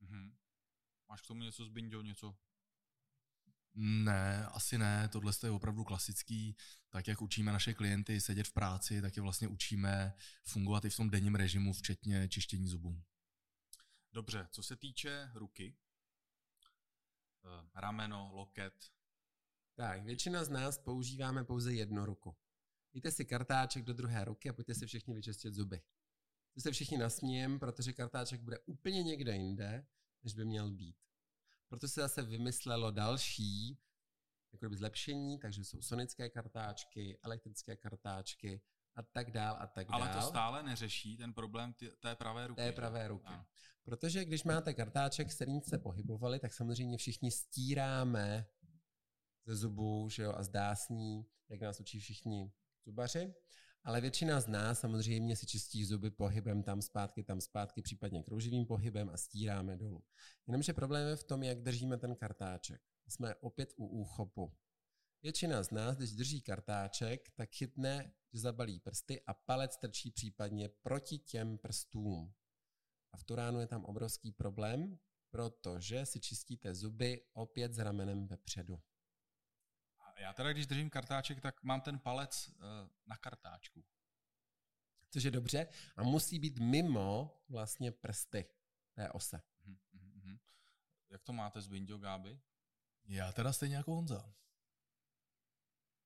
Mhm. 0.00 0.36
Máš 1.08 1.22
k 1.22 1.26
tomu 1.26 1.42
něco 1.42 1.64
Zbinďo, 1.64 2.02
něco? 2.02 2.36
Ne, 3.74 4.46
asi 4.46 4.78
ne, 4.78 5.08
tohle 5.08 5.32
je 5.44 5.50
opravdu 5.50 5.84
klasický, 5.84 6.56
tak 6.88 7.08
jak 7.08 7.22
učíme 7.22 7.52
naše 7.52 7.74
klienty 7.74 8.20
sedět 8.20 8.48
v 8.48 8.52
práci, 8.52 9.02
tak 9.02 9.16
je 9.16 9.22
vlastně 9.22 9.48
učíme 9.48 10.12
fungovat 10.44 10.84
i 10.84 10.90
v 10.90 10.96
tom 10.96 11.10
denním 11.10 11.34
režimu, 11.34 11.72
včetně 11.72 12.28
čištění 12.28 12.68
zubů. 12.68 13.02
Dobře, 14.12 14.48
co 14.50 14.62
se 14.62 14.76
týče 14.76 15.30
ruky, 15.34 15.76
rameno, 17.74 18.30
loket, 18.32 18.92
Tak, 19.74 20.02
většina 20.02 20.44
z 20.44 20.48
nás 20.48 20.78
používáme 20.78 21.44
pouze 21.44 21.74
jednu 21.74 22.04
ruku. 22.04 22.36
Dejte 22.92 23.10
si 23.10 23.24
kartáček 23.24 23.84
do 23.84 23.94
druhé 23.94 24.24
ruky 24.24 24.50
a 24.50 24.52
pojďte 24.52 24.74
si 24.74 24.86
všichni 24.86 25.14
vyčistit 25.14 25.54
zuby. 25.54 25.82
To 26.54 26.60
se 26.60 26.72
všichni 26.72 26.98
nasmějem, 26.98 27.58
protože 27.58 27.92
kartáček 27.92 28.40
bude 28.40 28.58
úplně 28.58 29.02
někde 29.02 29.36
jinde, 29.36 29.86
než 30.22 30.34
by 30.34 30.44
měl 30.44 30.70
být. 30.70 30.96
Proto 31.68 31.88
se 31.88 32.00
zase 32.00 32.22
vymyslelo 32.22 32.90
další 32.90 33.78
jakoby 34.52 34.76
zlepšení, 34.76 35.38
takže 35.38 35.64
jsou 35.64 35.82
sonické 35.82 36.30
kartáčky, 36.30 37.18
elektrické 37.22 37.76
kartáčky 37.76 38.62
a 38.94 39.02
tak 39.02 39.30
dál 39.30 39.56
a 39.60 39.66
tak 39.66 39.88
dál. 39.88 40.02
Ale 40.02 40.14
to 40.14 40.22
stále 40.22 40.62
neřeší 40.62 41.16
ten 41.16 41.32
problém 41.32 41.72
ty, 41.72 41.90
té 42.00 42.14
pravé 42.14 42.46
ruky. 42.46 42.62
Té 42.62 42.72
pravé 42.72 43.08
ruky. 43.08 43.26
A. 43.26 43.46
Protože 43.84 44.24
když 44.24 44.44
máte 44.44 44.74
kartáček, 44.74 45.32
s 45.32 45.34
kterým 45.34 45.60
jste 45.60 45.78
pohybovali, 45.78 46.38
tak 46.38 46.52
samozřejmě 46.52 46.98
všichni 46.98 47.30
stíráme 47.30 48.46
ze 49.46 49.56
zubů 49.56 50.08
že 50.08 50.22
jo, 50.22 50.32
a 50.36 50.42
zdásní, 50.42 51.26
jak 51.48 51.60
nás 51.60 51.80
učí 51.80 52.00
všichni 52.00 52.52
zubaři. 52.84 53.34
Ale 53.84 54.00
většina 54.00 54.40
z 54.40 54.46
nás 54.46 54.80
samozřejmě 54.80 55.36
si 55.36 55.46
čistí 55.46 55.84
zuby 55.84 56.10
pohybem 56.10 56.62
tam 56.62 56.82
zpátky, 56.82 57.22
tam 57.22 57.40
zpátky, 57.40 57.82
případně 57.82 58.22
krouživým 58.22 58.66
pohybem 58.66 59.10
a 59.10 59.16
stíráme 59.16 59.76
dolů. 59.76 60.04
Jenomže 60.46 60.72
problém 60.72 61.08
je 61.08 61.16
v 61.16 61.24
tom, 61.24 61.42
jak 61.42 61.62
držíme 61.62 61.96
ten 61.96 62.16
kartáček. 62.16 62.80
Jsme 63.08 63.34
opět 63.34 63.72
u 63.76 63.86
úchopu. 63.86 64.52
Většina 65.22 65.62
z 65.62 65.70
nás, 65.70 65.96
když 65.96 66.12
drží 66.12 66.42
kartáček, 66.42 67.30
tak 67.30 67.50
chytne, 67.50 68.12
že 68.32 68.40
zabalí 68.40 68.80
prsty 68.80 69.22
a 69.26 69.34
palec 69.34 69.76
trčí 69.76 70.10
případně 70.10 70.68
proti 70.68 71.18
těm 71.18 71.58
prstům. 71.58 72.34
A 73.12 73.16
v 73.16 73.24
tu 73.24 73.34
ránu 73.34 73.60
je 73.60 73.66
tam 73.66 73.84
obrovský 73.84 74.32
problém, 74.32 74.98
protože 75.30 76.06
si 76.06 76.20
čistíte 76.20 76.74
zuby 76.74 77.26
opět 77.32 77.74
s 77.74 77.78
ramenem 77.78 78.26
vepředu. 78.26 78.82
Já 80.16 80.32
teda, 80.32 80.52
když 80.52 80.66
držím 80.66 80.90
kartáček, 80.90 81.40
tak 81.40 81.62
mám 81.62 81.80
ten 81.80 81.98
palec 81.98 82.48
uh, 82.48 82.54
na 83.06 83.16
kartáčku. 83.16 83.84
Což 85.10 85.22
je 85.22 85.30
dobře 85.30 85.66
a 85.96 86.02
musí 86.02 86.38
být 86.38 86.58
mimo 86.58 87.42
vlastně 87.48 87.92
prsty 87.92 88.46
té 88.94 89.10
ose. 89.12 89.42
Mm-hmm. 89.66 90.38
Jak 91.10 91.22
to 91.22 91.32
máte 91.32 91.60
s 91.60 91.68
Bindio, 91.68 91.98
Gáby? 91.98 92.40
Já 93.04 93.32
teda 93.32 93.52
stejně 93.52 93.76
jako 93.76 93.94
Honza. 93.94 94.34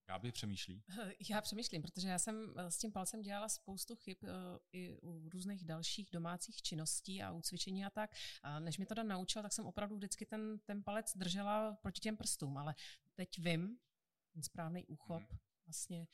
Gáby 0.07 0.33
přemýšlí? 0.33 0.83
Já 1.31 1.41
přemýšlím, 1.41 1.83
protože 1.83 2.09
já 2.09 2.19
jsem 2.19 2.55
eh, 2.57 2.71
s 2.71 2.79
tím 2.79 2.93
palcem 2.93 3.23
dělala 3.23 3.49
spoustu 3.49 3.97
chyb 3.97 4.17
uh, 4.23 4.29
i 4.73 4.97
u 5.03 5.29
různých 5.29 5.65
dalších 5.65 6.11
domácích 6.13 6.63
činností 6.63 7.23
a 7.23 7.33
u 7.33 7.41
cvičení 7.41 7.85
a 7.85 7.91
tak. 7.91 8.11
A 8.43 8.61
než 8.61 8.79
mi 8.79 8.87
to 8.87 8.95
Dan 8.95 9.09
naučil, 9.09 9.43
tak 9.43 9.53
jsem 9.53 9.67
opravdu 9.67 9.97
vždycky 9.97 10.27
ten, 10.27 10.59
ten 10.59 10.83
palec 10.83 11.17
držela 11.17 11.73
proti 11.83 12.01
těm 12.01 12.17
prstům, 12.17 12.59
ale 12.59 12.75
teď 13.15 13.39
vím, 13.39 13.79
ten 14.33 14.43
správný 14.43 14.87
úchop, 14.87 15.23
mm. 15.31 15.39
vlastně, 15.67 16.07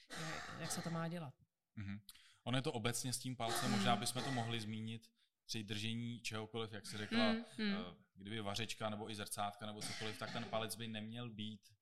jak 0.60 0.72
se 0.72 0.82
to 0.82 0.90
má 0.90 1.08
dělat. 1.08 1.34
Mm-hmm. 1.78 2.00
Ono 2.44 2.58
je 2.58 2.62
to 2.62 2.72
obecně 2.72 3.12
s 3.12 3.18
tím 3.18 3.36
palcem, 3.36 3.70
možná 3.70 3.96
bychom 3.96 4.22
to 4.22 4.30
mohli 4.30 4.60
zmínit 4.60 5.10
při 5.46 5.64
držení 5.64 6.20
čehokoliv, 6.20 6.72
jak 6.72 6.86
se 6.86 6.98
řekla, 6.98 7.32
mm, 7.32 7.44
mm. 7.58 7.74
kdyby 8.14 8.40
vařečka 8.40 8.90
nebo 8.90 9.10
i 9.10 9.14
zrcátka 9.14 9.66
nebo 9.66 9.82
cokoliv, 9.82 10.18
tak 10.18 10.32
ten 10.32 10.44
palec 10.44 10.76
by 10.76 10.88
neměl 10.88 11.30
být 11.30 11.72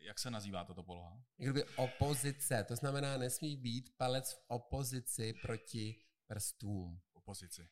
jak 0.00 0.18
se 0.18 0.30
nazývá 0.30 0.64
tato 0.64 0.82
poloha? 0.82 1.22
Kdyby 1.36 1.64
opozice, 1.64 2.64
to 2.64 2.76
znamená, 2.76 3.16
nesmí 3.16 3.56
být 3.56 3.96
palec 3.96 4.32
v 4.32 4.40
opozici 4.48 5.34
proti 5.42 5.96
prstům. 6.26 7.00
Opozici. 7.12 7.68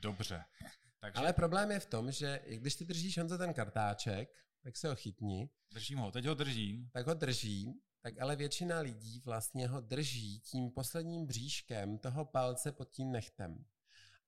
Dobře. 0.00 0.44
Takže... 1.00 1.18
Ale 1.18 1.32
problém 1.32 1.70
je 1.70 1.80
v 1.80 1.86
tom, 1.86 2.12
že 2.12 2.42
když 2.46 2.76
ty 2.76 2.84
držíš 2.84 3.18
Honzo 3.18 3.38
ten 3.38 3.54
kartáček, 3.54 4.28
tak 4.62 4.76
se 4.76 4.88
ho 4.88 4.96
chytni. 4.96 5.50
Držím 5.72 5.98
ho, 5.98 6.10
teď 6.10 6.24
ho 6.24 6.34
držím. 6.34 6.90
Tak 6.92 7.06
ho 7.06 7.14
držím, 7.14 7.74
tak 8.00 8.18
ale 8.20 8.36
většina 8.36 8.80
lidí 8.80 9.20
vlastně 9.24 9.68
ho 9.68 9.80
drží 9.80 10.40
tím 10.40 10.70
posledním 10.70 11.26
bříškem 11.26 11.98
toho 11.98 12.24
palce 12.24 12.72
pod 12.72 12.90
tím 12.90 13.12
nechtem. 13.12 13.64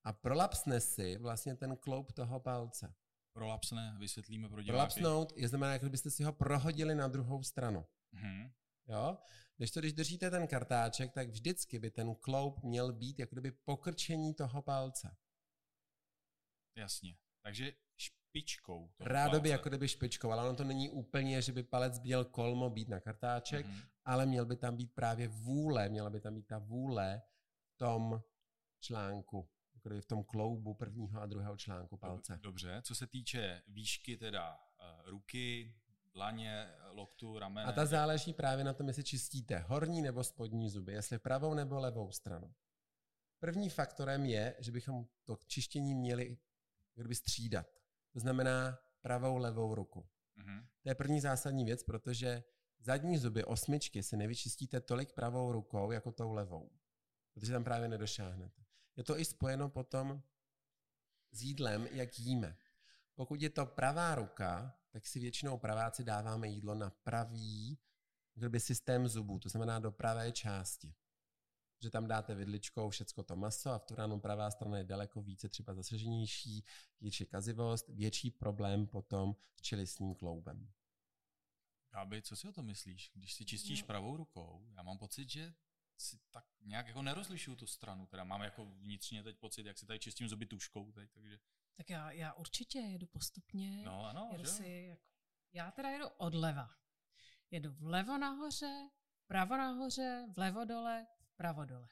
A 0.05 0.13
prolapsne 0.13 0.81
si 0.81 1.17
vlastně 1.17 1.57
ten 1.57 1.77
kloup 1.77 2.13
toho 2.13 2.41
palce. 2.41 2.95
Prolapsne, 3.39 3.97
vysvětlíme 3.99 4.49
pro 4.49 4.63
diváky. 4.63 4.73
Prolapsnout 4.73 5.33
je 5.37 5.49
znamená, 5.49 5.73
jako 5.73 5.89
byste 5.89 6.11
si 6.11 6.25
ho 6.25 6.33
prohodili 6.33 6.95
na 6.95 7.09
druhou 7.09 7.43
stranu. 7.43 7.87
Hmm. 8.13 8.51
Jo? 8.89 9.19
Když 9.57 9.71
to, 9.71 9.81
když 9.81 9.93
držíte 9.93 10.31
ten 10.31 10.47
kartáček, 10.47 11.13
tak 11.13 11.29
vždycky 11.29 11.79
by 11.79 11.91
ten 11.91 12.15
kloup 12.15 12.63
měl 12.63 12.93
být 12.93 13.19
jako 13.19 13.35
kdyby 13.35 13.51
pokrčení 13.51 14.35
toho 14.35 14.63
palce. 14.63 15.17
Jasně. 16.77 17.17
Takže 17.43 17.73
špičkou. 17.97 18.93
Rádoby 19.01 19.49
jako 19.49 19.69
kdyby 19.69 19.89
špičkou, 19.89 20.31
ale 20.31 20.49
ono 20.49 20.57
to 20.57 20.65
není 20.65 20.91
úplně, 20.91 21.43
že 21.43 21.53
by 21.53 21.63
palec 21.63 22.01
měl 22.01 22.25
kolmo 22.25 22.71
být 22.71 22.89
na 22.89 23.01
kartáček, 23.01 23.67
mm-hmm. 23.67 23.89
ale 24.05 24.27
měl 24.27 24.47
by 24.47 24.57
tam 24.57 24.77
být 24.77 24.93
právě 24.95 25.29
vůle, 25.29 25.89
měla 25.89 26.11
by 26.11 26.21
tam 26.21 26.35
být 26.35 26.47
ta 26.47 26.59
vůle 26.59 27.23
v 27.75 27.79
tom 27.79 28.23
článku, 28.81 29.49
v 30.01 30.07
tom 30.07 30.25
kloubu 30.25 30.75
prvního 30.75 31.21
a 31.21 31.27
druhého 31.27 31.57
článku 31.57 31.97
palce. 31.97 32.39
Dobře, 32.43 32.83
co 32.83 32.95
se 32.95 33.07
týče 33.07 33.63
výšky 33.69 34.17
teda 34.17 34.55
uh, 34.55 35.11
ruky, 35.11 35.75
dlaně, 36.13 36.69
loktu, 36.91 37.39
ramene. 37.39 37.69
A 37.69 37.73
ta 37.73 37.87
záleží 37.87 38.33
právě 38.33 38.65
na 38.65 38.73
tom, 38.73 38.89
jestli 38.89 39.05
čistíte 39.05 39.59
horní 39.59 40.03
nebo 40.03 40.25
spodní 40.25 40.71
zuby, 40.71 40.93
jestli 40.93 41.19
pravou 41.19 41.55
nebo 41.55 41.79
levou 41.79 42.13
stranu. 42.13 42.55
První 43.39 43.71
faktorem 43.71 44.25
je, 44.25 44.55
že 44.59 44.73
bychom 44.73 45.07
to 45.25 45.37
čištění 45.47 45.95
měli 45.95 46.37
kdyby 46.95 47.15
střídat. 47.15 47.67
To 48.13 48.21
znamená 48.21 48.79
pravou, 49.01 49.39
levou 49.39 49.75
ruku. 49.75 50.09
Mm-hmm. 50.39 50.67
To 50.83 50.89
je 50.89 50.95
první 50.95 51.21
zásadní 51.21 51.65
věc, 51.65 51.83
protože 51.83 52.43
zadní 52.79 53.19
zuby 53.19 53.45
osmičky 53.45 54.03
si 54.03 54.17
nevyčistíte 54.17 54.81
tolik 54.81 55.13
pravou 55.13 55.53
rukou, 55.53 55.91
jako 55.91 56.13
tou 56.13 56.33
levou. 56.33 56.71
Protože 57.35 57.53
tam 57.53 57.65
právě 57.65 57.89
nedošáhnete. 57.89 58.63
Je 58.99 59.05
to 59.05 59.19
i 59.19 59.25
spojeno 59.25 59.69
potom 59.69 60.23
s 61.31 61.43
jídlem, 61.43 61.87
jak 61.91 62.19
jíme. 62.19 62.57
Pokud 63.15 63.43
je 63.43 63.51
to 63.51 63.67
pravá 63.67 64.15
ruka, 64.15 64.75
tak 64.91 65.07
si 65.07 65.21
většinou 65.21 65.59
praváci 65.59 66.05
dáváme 66.05 66.49
jídlo 66.49 66.75
na 66.75 66.91
pravý 66.91 67.79
kdyby 68.35 68.61
systém 68.61 69.09
zubů, 69.09 69.39
to 69.39 69.49
znamená 69.49 69.79
do 69.79 69.93
pravé 69.93 70.33
části 70.33 70.95
že 71.83 71.91
tam 71.91 72.07
dáte 72.07 72.35
vidličkou 72.35 72.91
všecko 72.91 73.23
to 73.23 73.37
maso 73.37 73.71
a 73.71 73.79
v 73.79 73.85
tu 73.85 73.95
ránu 73.95 74.21
pravá 74.21 74.51
strana 74.51 74.79
je 74.79 74.85
daleko 74.85 75.23
více 75.23 75.49
třeba 75.49 75.75
zasaženější, 75.75 76.65
větší 77.01 77.27
kazivost, 77.27 77.89
větší 77.89 78.31
problém 78.31 78.87
potom 78.87 79.37
s 79.57 79.61
čelistním 79.61 80.15
kloubem. 80.15 80.73
Gáby, 81.93 82.23
co 82.23 82.37
si 82.37 82.49
o 82.49 82.53
to 82.53 82.63
myslíš? 82.63 83.11
Když 83.15 83.35
si 83.35 83.45
čistíš 83.45 83.81
no. 83.81 83.87
pravou 83.87 84.17
rukou, 84.17 84.67
já 84.77 84.83
mám 84.83 84.99
pocit, 84.99 85.31
že 85.31 85.55
si 86.01 86.19
tak 86.31 86.45
nějak 86.61 86.87
jako 86.87 87.03
nerozlišuju 87.03 87.57
tu 87.57 87.67
stranu, 87.67 88.07
teda 88.07 88.25
mám 88.25 88.43
jako 88.43 88.65
vnitřně 88.65 89.23
teď 89.23 89.39
pocit, 89.39 89.67
jak 89.67 89.79
si 89.79 89.87
tady 89.87 89.99
čistím 89.99 90.29
zuby 90.29 90.47
tuškou 90.47 90.93
teď, 90.93 91.11
takže... 91.13 91.39
Tak 91.75 91.91
já, 91.91 92.11
já 92.11 92.33
určitě 92.33 92.79
jedu 92.79 93.07
postupně. 93.07 93.83
No 93.85 94.05
ano, 94.05 94.29
jedu 94.33 94.45
si 94.45 94.69
jako, 94.89 95.03
já 95.53 95.71
teda 95.71 95.91
jedu 95.91 96.09
odleva. 96.09 96.71
Jedu 97.51 97.73
vlevo 97.73 98.19
nahoře, 98.19 98.89
pravo 99.27 99.57
nahoře, 99.57 100.27
vlevo 100.37 100.65
dole, 100.65 101.07
vpravo 101.33 101.65
dole. 101.65 101.89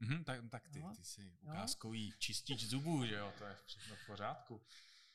Mm-hmm, 0.00 0.24
tak, 0.24 0.40
tak 0.50 0.68
ty, 0.68 0.82
ty 0.96 1.04
jsi 1.04 1.32
ukázkový 1.40 2.10
no. 2.10 2.16
čistič 2.18 2.64
zubů, 2.64 3.06
že 3.06 3.14
jo, 3.14 3.32
to 3.38 3.44
je 3.44 3.56
všechno 3.66 3.96
v 3.96 4.06
pořádku. 4.06 4.62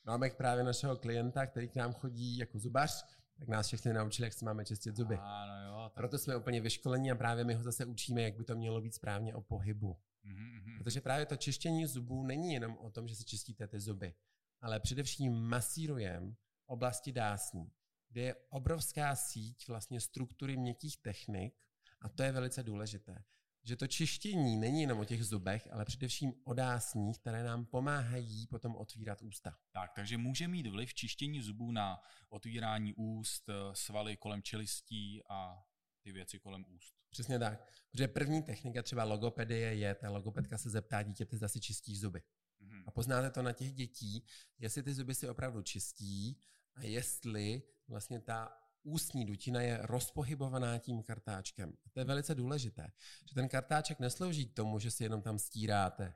Máme 0.04 0.30
právě 0.30 0.64
našeho 0.64 0.98
klienta, 0.98 1.46
který 1.46 1.70
k 1.70 1.76
nám 1.76 1.94
chodí 1.94 2.38
jako 2.38 2.60
zubař, 2.60 3.06
tak 3.40 3.48
nás 3.48 3.68
všechny 3.68 3.94
naučili, 3.94 4.26
jak 4.26 4.34
si 4.34 4.46
máme 4.46 4.66
čistit 4.66 4.96
zuby. 4.96 5.18
A, 5.22 5.46
no 5.46 5.66
jo, 5.66 5.84
tak... 5.84 5.94
Proto 5.94 6.18
jsme 6.18 6.36
úplně 6.36 6.62
vyškolení 6.62 7.12
a 7.12 7.16
právě 7.16 7.44
my 7.44 7.54
ho 7.54 7.64
zase 7.64 7.86
učíme, 7.86 8.22
jak 8.22 8.38
by 8.38 8.44
to 8.44 8.56
mělo 8.56 8.82
být 8.82 8.94
správně 8.94 9.36
o 9.36 9.42
pohybu. 9.42 9.98
Mm-hmm. 10.26 10.78
Protože 10.78 11.02
právě 11.02 11.26
to 11.26 11.36
čištění 11.36 11.86
zubů 11.86 12.24
není 12.24 12.54
jenom 12.54 12.78
o 12.78 12.92
tom, 12.92 13.08
že 13.08 13.16
si 13.16 13.26
čistíte 13.26 13.68
ty 13.68 13.80
zuby, 13.80 14.14
ale 14.62 14.80
především 14.80 15.34
masírujeme 15.34 16.36
oblasti 16.66 17.12
dásní, 17.12 17.72
kde 18.10 18.22
je 18.22 18.36
obrovská 18.50 19.16
síť 19.16 19.68
vlastně 19.68 20.02
struktury 20.02 20.58
měkkých 20.58 20.98
technik 20.98 21.54
a 22.02 22.10
to 22.10 22.24
je 22.24 22.32
velice 22.32 22.64
důležité 22.64 23.24
že 23.70 23.76
to 23.76 23.88
čištění 23.88 24.58
není 24.58 24.82
jenom 24.82 25.00
o 25.00 25.06
těch 25.06 25.26
zubech, 25.26 25.68
ale 25.72 25.86
především 25.86 26.34
o 26.44 26.54
dásních, 26.54 27.20
které 27.20 27.44
nám 27.44 27.66
pomáhají 27.66 28.48
potom 28.48 28.76
otvírat 28.76 29.22
ústa. 29.22 29.58
Tak, 29.72 29.92
takže 29.96 30.18
může 30.18 30.48
mít 30.48 30.68
vliv 30.68 30.94
čištění 30.94 31.42
zubů 31.42 31.72
na 31.72 32.02
otvírání 32.30 32.94
úst, 32.94 33.50
svaly 33.74 34.18
kolem 34.18 34.44
čelistí 34.44 35.22
a 35.30 35.64
ty 36.02 36.12
věci 36.12 36.40
kolem 36.40 36.66
úst. 36.68 36.96
Přesně 37.10 37.40
tak. 37.40 37.68
Protože 37.92 38.08
první 38.08 38.44
technika 38.44 38.84
třeba 38.84 39.04
logopedie 39.04 39.76
je, 39.76 39.96
ta 39.96 40.10
logopedka 40.10 40.58
se 40.58 40.70
zeptá 40.70 41.04
dítěte, 41.04 41.38
zda 41.38 41.48
si 41.48 41.60
čistí 41.60 41.98
zuby. 41.98 42.22
Mm-hmm. 42.62 42.84
A 42.88 42.92
poznáte 42.92 43.30
to 43.30 43.42
na 43.42 43.52
těch 43.52 43.74
dětí, 43.74 44.26
jestli 44.58 44.84
ty 44.84 44.94
zuby 44.94 45.16
si 45.16 45.30
opravdu 45.30 45.62
čistí 45.62 46.40
a 46.76 46.84
jestli 46.84 47.62
vlastně 47.88 48.20
ta 48.20 48.69
ústní 48.84 49.26
dutina 49.26 49.62
je 49.62 49.80
rozpohybovaná 49.82 50.78
tím 50.78 51.04
kartáčkem. 51.04 51.74
A 51.86 51.90
to 51.90 52.00
je 52.00 52.06
velice 52.06 52.36
důležité, 52.36 52.92
že 53.30 53.36
ten 53.36 53.50
kartáček 53.50 54.00
neslouží 54.00 54.46
k 54.46 54.54
tomu, 54.54 54.80
že 54.80 54.92
si 54.92 55.04
jenom 55.04 55.22
tam 55.22 55.40
stíráte 55.40 56.14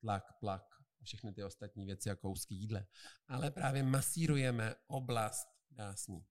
tlak, 0.00 0.24
plak 0.40 0.64
a 1.00 1.04
všechny 1.04 1.32
ty 1.32 1.44
ostatní 1.44 1.86
věci 1.86 2.08
jako 2.08 2.28
kousky 2.28 2.54
jídle, 2.54 2.86
ale 3.26 3.50
právě 3.50 3.82
masírujeme 3.82 4.74
oblast 4.86 5.48
dásní. 5.70 6.24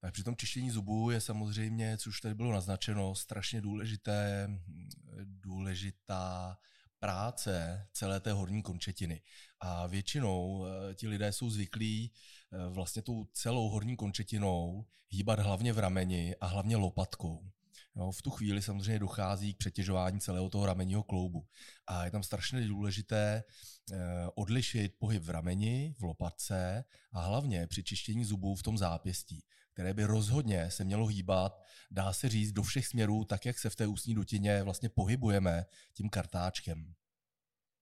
Tak 0.00 0.12
při 0.12 0.24
tom 0.24 0.36
čištění 0.36 0.70
zubů 0.70 1.10
je 1.10 1.20
samozřejmě, 1.20 1.98
co 1.98 2.10
už 2.10 2.20
tady 2.20 2.34
bylo 2.34 2.52
naznačeno, 2.52 3.14
strašně 3.14 3.60
důležité, 3.60 4.48
důležitá 5.24 6.58
práce 6.98 7.86
celé 7.92 8.20
té 8.20 8.32
horní 8.32 8.62
končetiny. 8.62 9.22
A 9.60 9.86
většinou 9.86 10.66
eh, 10.66 10.94
ti 10.94 11.08
lidé 11.08 11.32
jsou 11.32 11.50
zvyklí 11.50 12.12
vlastně 12.68 13.02
tou 13.02 13.24
celou 13.24 13.68
horní 13.68 13.96
končetinou 13.96 14.86
hýbat 15.08 15.38
hlavně 15.38 15.72
v 15.72 15.78
rameni 15.78 16.36
a 16.40 16.46
hlavně 16.46 16.76
lopatkou. 16.76 17.50
Jo, 17.96 18.10
v 18.10 18.22
tu 18.22 18.30
chvíli 18.30 18.62
samozřejmě 18.62 18.98
dochází 18.98 19.54
k 19.54 19.56
přetěžování 19.56 20.20
celého 20.20 20.50
toho 20.50 20.66
ramenního 20.66 21.02
kloubu. 21.02 21.46
A 21.86 22.04
je 22.04 22.10
tam 22.10 22.22
strašně 22.22 22.68
důležité 22.68 23.44
eh, 23.92 23.96
odlišit 24.34 24.94
pohyb 24.98 25.22
v 25.22 25.30
rameni, 25.30 25.94
v 25.98 26.02
lopatce 26.02 26.84
a 27.12 27.20
hlavně 27.20 27.66
při 27.66 27.84
čištění 27.84 28.24
zubů 28.24 28.54
v 28.54 28.62
tom 28.62 28.78
zápěstí, 28.78 29.44
které 29.72 29.94
by 29.94 30.04
rozhodně 30.04 30.70
se 30.70 30.84
mělo 30.84 31.06
hýbat, 31.06 31.62
dá 31.90 32.12
se 32.12 32.28
říct, 32.28 32.52
do 32.52 32.62
všech 32.62 32.86
směrů, 32.86 33.24
tak 33.24 33.46
jak 33.46 33.58
se 33.58 33.70
v 33.70 33.76
té 33.76 33.86
ústní 33.86 34.14
dutině 34.14 34.62
vlastně 34.62 34.88
pohybujeme 34.88 35.66
tím 35.92 36.08
kartáčkem. 36.08 36.94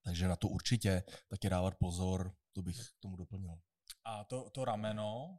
Takže 0.02 0.28
na 0.28 0.37
to 0.37 0.49
určitě 0.49 1.02
taky 1.28 1.50
dávat 1.50 1.75
pozor, 1.75 2.35
to 2.52 2.62
bych 2.62 2.76
k 2.76 3.00
tomu 3.00 3.16
doplnil. 3.16 3.59
A 4.04 4.24
to, 4.24 4.50
to 4.50 4.64
rameno 4.64 5.38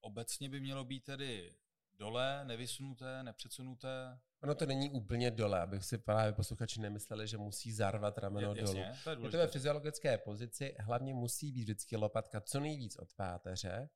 obecně 0.00 0.48
by 0.48 0.60
mělo 0.60 0.84
být 0.84 1.04
tedy 1.04 1.54
dole, 1.94 2.44
nevysunuté, 2.44 3.22
nepředsunuté. 3.22 4.20
Ono 4.42 4.54
to 4.54 4.66
není 4.66 4.90
úplně 4.90 5.30
dole, 5.30 5.60
abych 5.60 5.84
si 5.84 5.98
právě 5.98 6.32
posluchači 6.32 6.80
nemysleli, 6.80 7.28
že 7.28 7.38
musí 7.38 7.72
zarvat 7.72 8.18
rameno 8.18 8.54
Je- 8.54 8.62
dolů. 8.62 8.78
jasně, 8.78 9.00
to 9.04 9.10
je 9.10 9.12
Je 9.12 9.16
to 9.16 9.20
důležité. 9.20 9.38
ve 9.38 9.46
fyziologické 9.46 10.18
pozici, 10.18 10.74
hlavně 10.80 11.14
musí 11.14 11.52
být 11.52 11.60
vždycky 11.62 11.96
lopatka 11.96 12.40
co 12.40 12.60
nejvíc 12.60 12.96
od 12.96 13.14
páteře 13.14 13.88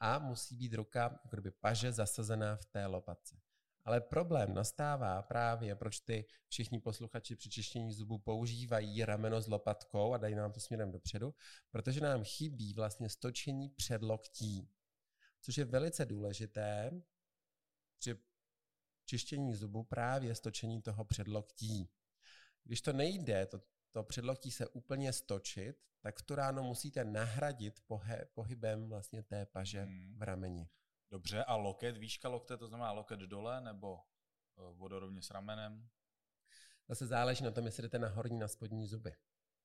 a 0.00 0.18
musí 0.18 0.56
být 0.56 0.74
ruka, 0.74 1.02
jako 1.02 1.28
kdyby 1.30 1.50
paže 1.50 1.92
zasazená 1.92 2.56
v 2.56 2.64
té 2.64 2.86
lopatce. 2.86 3.40
Ale 3.88 4.00
problém 4.00 4.54
nastává 4.54 5.22
právě, 5.22 5.74
proč 5.74 6.00
ty 6.00 6.24
všichni 6.48 6.80
posluchači 6.80 7.36
při 7.36 7.50
čištění 7.50 7.92
zubů 7.92 8.18
používají 8.18 9.04
rameno 9.04 9.40
s 9.40 9.48
lopatkou 9.48 10.12
a 10.12 10.18
dají 10.18 10.34
nám 10.34 10.52
to 10.52 10.60
směrem 10.60 10.92
dopředu, 10.92 11.34
protože 11.70 12.00
nám 12.00 12.24
chybí 12.24 12.74
vlastně 12.74 13.08
stočení 13.08 13.68
předloktí, 13.68 14.68
což 15.40 15.58
je 15.58 15.64
velice 15.64 16.06
důležité 16.06 16.90
při 17.98 18.16
čištění 19.04 19.54
zubu 19.54 19.84
právě 19.84 20.34
stočení 20.34 20.82
toho 20.82 21.04
předloktí. 21.04 21.88
Když 22.64 22.80
to 22.80 22.92
nejde, 22.92 23.46
to, 23.46 23.60
to 23.92 24.02
předloktí 24.02 24.50
se 24.50 24.68
úplně 24.68 25.12
stočit, 25.12 25.76
tak 26.00 26.18
v 26.18 26.22
tu 26.22 26.34
ráno 26.34 26.62
musíte 26.62 27.04
nahradit 27.04 27.80
pohe, 27.86 28.28
pohybem 28.34 28.88
vlastně 28.88 29.22
té 29.22 29.46
paže 29.46 29.82
Hmm. 29.82 30.18
v 30.18 30.22
rameni. 30.22 30.68
Dobře, 31.10 31.44
a 31.44 31.56
loket, 31.56 31.96
výška 31.96 32.28
lokte, 32.28 32.56
to 32.56 32.68
znamená 32.68 32.92
loket 32.92 33.20
dole 33.20 33.60
nebo 33.60 33.98
eh, 33.98 34.74
vodorovně 34.74 35.22
s 35.22 35.30
ramenem? 35.30 35.88
Zase 36.88 37.06
záleží 37.06 37.44
na 37.44 37.50
tom, 37.50 37.66
jestli 37.66 37.82
jdete 37.82 37.98
na 37.98 38.08
horní, 38.08 38.38
na 38.38 38.48
spodní 38.48 38.86
zuby. 38.86 39.14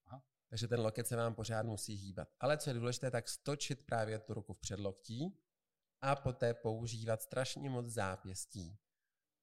Aha. 0.05 0.23
Takže 0.49 0.67
ten 0.67 0.79
loket 0.79 1.07
se 1.07 1.15
vám 1.15 1.35
pořád 1.35 1.65
musí 1.65 1.93
hýbat. 1.95 2.27
Ale 2.39 2.57
co 2.57 2.69
je 2.69 2.73
důležité, 2.73 3.11
tak 3.11 3.29
stočit 3.29 3.85
právě 3.85 4.19
tu 4.19 4.33
ruku 4.33 4.53
v 4.53 4.59
předloktí 4.59 5.37
a 6.01 6.15
poté 6.15 6.53
používat 6.53 7.21
strašně 7.21 7.69
moc 7.69 7.87
zápěstí. 7.87 8.77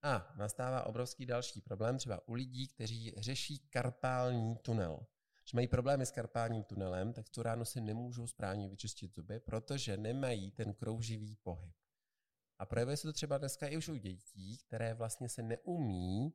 A 0.03 0.33
nastává 0.37 0.87
obrovský 0.87 1.27
další 1.27 1.61
problém 1.61 1.99
třeba 1.99 2.29
u 2.29 2.35
lidí, 2.35 2.69
kteří 2.69 3.15
řeší 3.17 3.59
karpální 3.59 4.57
tunel. 4.57 5.07
Že 5.45 5.57
mají 5.57 5.69
problémy 5.69 6.07
s 6.07 6.11
karpálním 6.11 6.65
tunelem, 6.65 7.13
tak 7.13 7.29
tu 7.29 7.43
ráno 7.43 7.65
si 7.65 7.81
nemůžou 7.81 8.27
správně 8.27 8.69
vyčistit 8.69 9.15
zuby, 9.15 9.41
protože 9.41 9.97
nemají 9.97 10.51
ten 10.51 10.75
krouživý 10.75 11.37
pohyb. 11.37 11.80
A 12.61 12.67
projevuje 12.67 12.97
se 12.97 13.09
to 13.09 13.13
třeba 13.13 13.39
dneska 13.39 13.67
i 13.67 13.77
už 13.77 13.89
u 13.89 13.97
dětí, 13.97 14.59
které 14.59 14.95
vlastně 14.95 15.29
se 15.29 15.43
neumí 15.43 16.33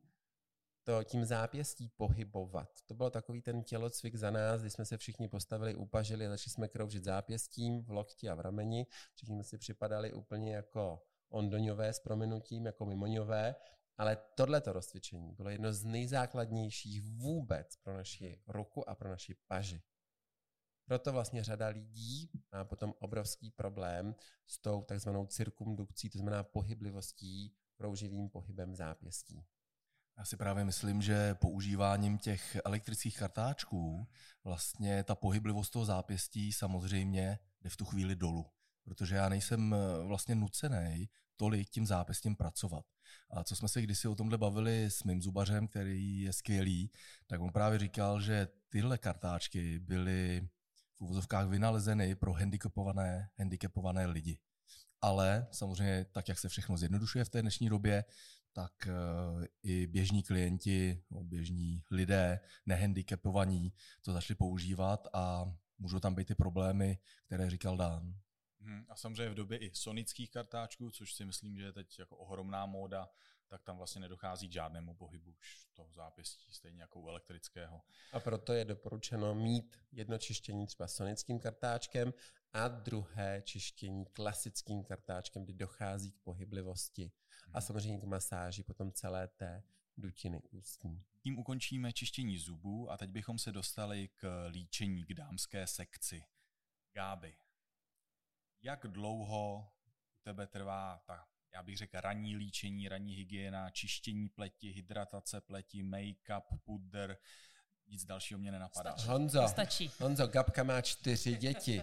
to 0.84 1.04
tím 1.04 1.24
zápěstí 1.24 1.88
pohybovat. 1.88 2.68
To 2.86 2.94
byl 2.94 3.10
takový 3.10 3.42
ten 3.42 3.62
tělocvik 3.62 4.14
za 4.14 4.30
nás, 4.30 4.60
kdy 4.60 4.70
jsme 4.70 4.84
se 4.84 4.96
všichni 4.96 5.28
postavili, 5.28 5.74
upažili 5.74 6.28
začali 6.28 6.50
jsme 6.50 6.68
kroužit 6.68 7.04
zápěstím 7.04 7.82
v 7.82 7.90
lokti 7.90 8.28
a 8.28 8.34
v 8.34 8.40
rameni. 8.40 8.86
Všichni 9.14 9.34
jsme 9.34 9.44
si 9.44 9.58
připadali 9.58 10.12
úplně 10.12 10.54
jako 10.54 11.02
ondoňové 11.28 11.92
s 11.92 12.00
prominutím, 12.00 12.66
jako 12.66 12.86
mimoňové, 12.86 13.54
ale 13.98 14.18
tohleto 14.34 14.72
rozcvičení 14.72 15.32
bylo 15.32 15.50
jedno 15.50 15.72
z 15.72 15.84
nejzákladnějších 15.84 17.02
vůbec 17.02 17.76
pro 17.76 17.96
naši 17.96 18.42
ruku 18.46 18.88
a 18.88 18.94
pro 18.94 19.10
naši 19.10 19.34
paži. 19.46 19.82
Proto 20.86 21.12
vlastně 21.12 21.44
řada 21.44 21.68
lidí 21.68 22.30
má 22.52 22.64
potom 22.64 22.94
obrovský 22.98 23.50
problém 23.50 24.14
s 24.46 24.58
tou 24.58 24.82
takzvanou 24.82 25.26
cirkumdukcí, 25.26 26.10
to 26.10 26.18
znamená 26.18 26.42
pohyblivostí, 26.42 27.54
krouživým 27.76 28.28
pohybem 28.28 28.74
zápěstí. 28.74 29.44
Já 30.18 30.24
si 30.24 30.36
právě 30.36 30.64
myslím, 30.64 31.02
že 31.02 31.34
používáním 31.34 32.18
těch 32.18 32.56
elektrických 32.64 33.18
kartáčků 33.18 34.08
vlastně 34.44 35.04
ta 35.04 35.14
pohyblivost 35.14 35.72
toho 35.72 35.84
zápěstí 35.84 36.52
samozřejmě 36.52 37.38
jde 37.60 37.70
v 37.70 37.76
tu 37.76 37.84
chvíli 37.84 38.16
dolů. 38.16 38.46
Protože 38.84 39.14
já 39.14 39.28
nejsem 39.28 39.74
eh, 39.74 40.04
vlastně 40.04 40.34
nucený 40.34 41.08
tolik 41.36 41.70
tím 41.70 41.86
zápěstím 41.86 42.36
pracovat. 42.36 42.84
A 43.30 43.44
co 43.44 43.56
jsme 43.56 43.68
se 43.68 43.82
kdysi 43.82 44.08
o 44.08 44.14
tomhle 44.14 44.38
bavili 44.38 44.84
s 44.84 45.04
mým 45.04 45.22
zubařem, 45.22 45.68
který 45.68 46.20
je 46.20 46.32
skvělý, 46.32 46.90
tak 47.26 47.40
on 47.40 47.52
právě 47.52 47.78
říkal, 47.78 48.20
že 48.20 48.48
tyhle 48.68 48.98
kartáčky 48.98 49.78
byly 49.78 50.48
v 50.98 51.00
úvozovkách 51.00 51.48
vynalezeny 51.48 52.14
pro 52.14 52.32
handicapované, 52.32 53.28
handicapované 53.38 54.06
lidi. 54.06 54.38
Ale 55.00 55.46
samozřejmě, 55.52 56.06
tak 56.12 56.28
jak 56.28 56.38
se 56.38 56.48
všechno 56.48 56.76
zjednodušuje 56.76 57.24
v 57.24 57.28
té 57.28 57.42
dnešní 57.42 57.68
době, 57.68 58.04
tak 58.52 58.72
eh, 58.86 59.46
i 59.62 59.86
běžní 59.86 60.22
klienti, 60.22 61.04
běžní 61.22 61.82
lidé, 61.90 62.40
nehandicapovaní, 62.66 63.72
to 64.02 64.12
začali 64.12 64.36
používat 64.36 65.08
a 65.12 65.52
můžou 65.78 66.00
tam 66.00 66.14
být 66.14 66.28
ty 66.28 66.34
problémy, 66.34 66.98
které 67.26 67.50
říkal 67.50 67.76
Dan. 67.76 68.14
Hmm. 68.60 68.84
A 68.88 68.96
samozřejmě 68.96 69.30
v 69.30 69.34
době 69.34 69.58
i 69.58 69.70
sonických 69.74 70.30
kartáčků, 70.30 70.90
což 70.90 71.14
si 71.14 71.24
myslím, 71.24 71.58
že 71.58 71.64
je 71.64 71.72
teď 71.72 71.98
jako 71.98 72.16
ohromná 72.16 72.66
móda, 72.66 73.08
tak 73.48 73.62
tam 73.62 73.76
vlastně 73.76 74.00
nedochází 74.00 74.48
k 74.48 74.52
žádnému 74.52 74.94
pohybu 74.94 75.30
už 75.30 75.66
toho 75.74 75.92
zápěstí, 75.92 76.52
stejně 76.52 76.80
jako 76.80 77.00
u 77.00 77.08
elektrického. 77.08 77.82
A 78.12 78.20
proto 78.20 78.52
je 78.52 78.64
doporučeno 78.64 79.34
mít 79.34 79.80
jedno 79.92 80.18
čištění 80.18 80.66
třeba 80.66 80.88
sonickým 80.88 81.40
kartáčkem 81.40 82.14
a 82.52 82.68
druhé 82.68 83.42
čištění 83.42 84.06
klasickým 84.06 84.84
kartáčkem, 84.84 85.44
kdy 85.44 85.52
dochází 85.52 86.12
k 86.12 86.18
pohyblivosti 86.18 87.12
a 87.52 87.60
samozřejmě 87.60 87.98
k 87.98 88.04
masáži 88.04 88.62
potom 88.62 88.92
celé 88.92 89.28
té 89.28 89.62
dutiny 89.96 90.42
ústní. 90.50 91.04
Tím 91.20 91.38
ukončíme 91.38 91.92
čištění 91.92 92.38
zubů 92.38 92.90
a 92.90 92.96
teď 92.96 93.10
bychom 93.10 93.38
se 93.38 93.52
dostali 93.52 94.08
k 94.08 94.48
líčení, 94.48 95.04
k 95.04 95.14
dámské 95.14 95.66
sekci. 95.66 96.24
Gáby, 96.92 97.36
jak 98.62 98.86
dlouho 98.86 99.72
u 100.16 100.18
tebe 100.22 100.46
trvá 100.46 101.02
ta, 101.06 101.28
já 101.56 101.62
bych 101.62 101.76
řekl, 101.76 102.00
ranní 102.00 102.36
líčení, 102.36 102.88
ranní 102.88 103.14
hygiena, 103.14 103.70
čištění 103.70 104.28
pleti, 104.28 104.70
hydratace 104.70 105.40
pleti, 105.40 105.82
make-up, 105.82 106.42
pudr, 106.64 107.16
nic 107.86 108.04
dalšího 108.04 108.38
mě 108.40 108.52
nenapadá. 108.52 108.92
Stačí. 108.92 109.08
Honzo, 109.08 109.42
To 109.42 109.48
stačí. 109.48 109.90
Honzo, 110.00 110.26
Gabka 110.26 110.62
má 110.62 110.80
čtyři 110.80 111.36
děti. 111.36 111.82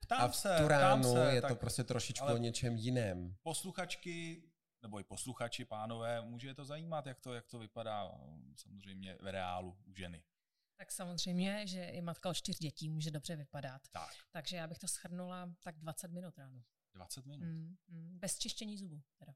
Ptám 0.00 0.20
A 0.20 0.28
v 0.28 0.36
se, 0.36 0.56
tu 0.58 0.68
ránu 0.68 1.02
ptám 1.02 1.12
se, 1.12 1.34
je 1.34 1.40
to 1.40 1.48
tak 1.48 1.60
prostě 1.60 1.84
trošičku 1.84 2.24
ale- 2.24 2.34
o 2.34 2.36
něčem 2.36 2.76
jiném. 2.76 3.36
posluchačky, 3.42 4.42
nebo 4.82 5.00
i 5.00 5.04
posluchači, 5.04 5.64
pánové, 5.64 6.20
může 6.22 6.48
je 6.48 6.54
to 6.54 6.64
zajímat, 6.64 7.06
jak 7.06 7.20
to, 7.20 7.34
jak 7.34 7.46
to 7.46 7.58
vypadá 7.58 8.10
samozřejmě 8.56 9.16
v 9.20 9.26
reálu 9.30 9.76
u 9.86 9.94
ženy. 9.94 10.22
Tak 10.76 10.92
samozřejmě, 10.92 11.66
že 11.66 11.84
i 11.84 12.00
matka 12.00 12.28
od 12.28 12.34
čtyř 12.34 12.58
dětí 12.58 12.88
může 12.88 13.10
dobře 13.10 13.36
vypadat. 13.36 13.88
Tak, 13.88 14.10
Takže 14.30 14.56
já 14.56 14.66
bych 14.66 14.78
to 14.78 14.86
shrnula 14.86 15.54
tak 15.62 15.78
20 15.78 16.10
minut 16.10 16.38
ráno. 16.38 16.62
20 16.94 17.26
minut. 17.26 17.44
Mm, 17.46 17.76
mm, 17.88 18.18
bez 18.18 18.38
čištění 18.38 18.76
zubů. 18.78 19.02
Teda. 19.18 19.34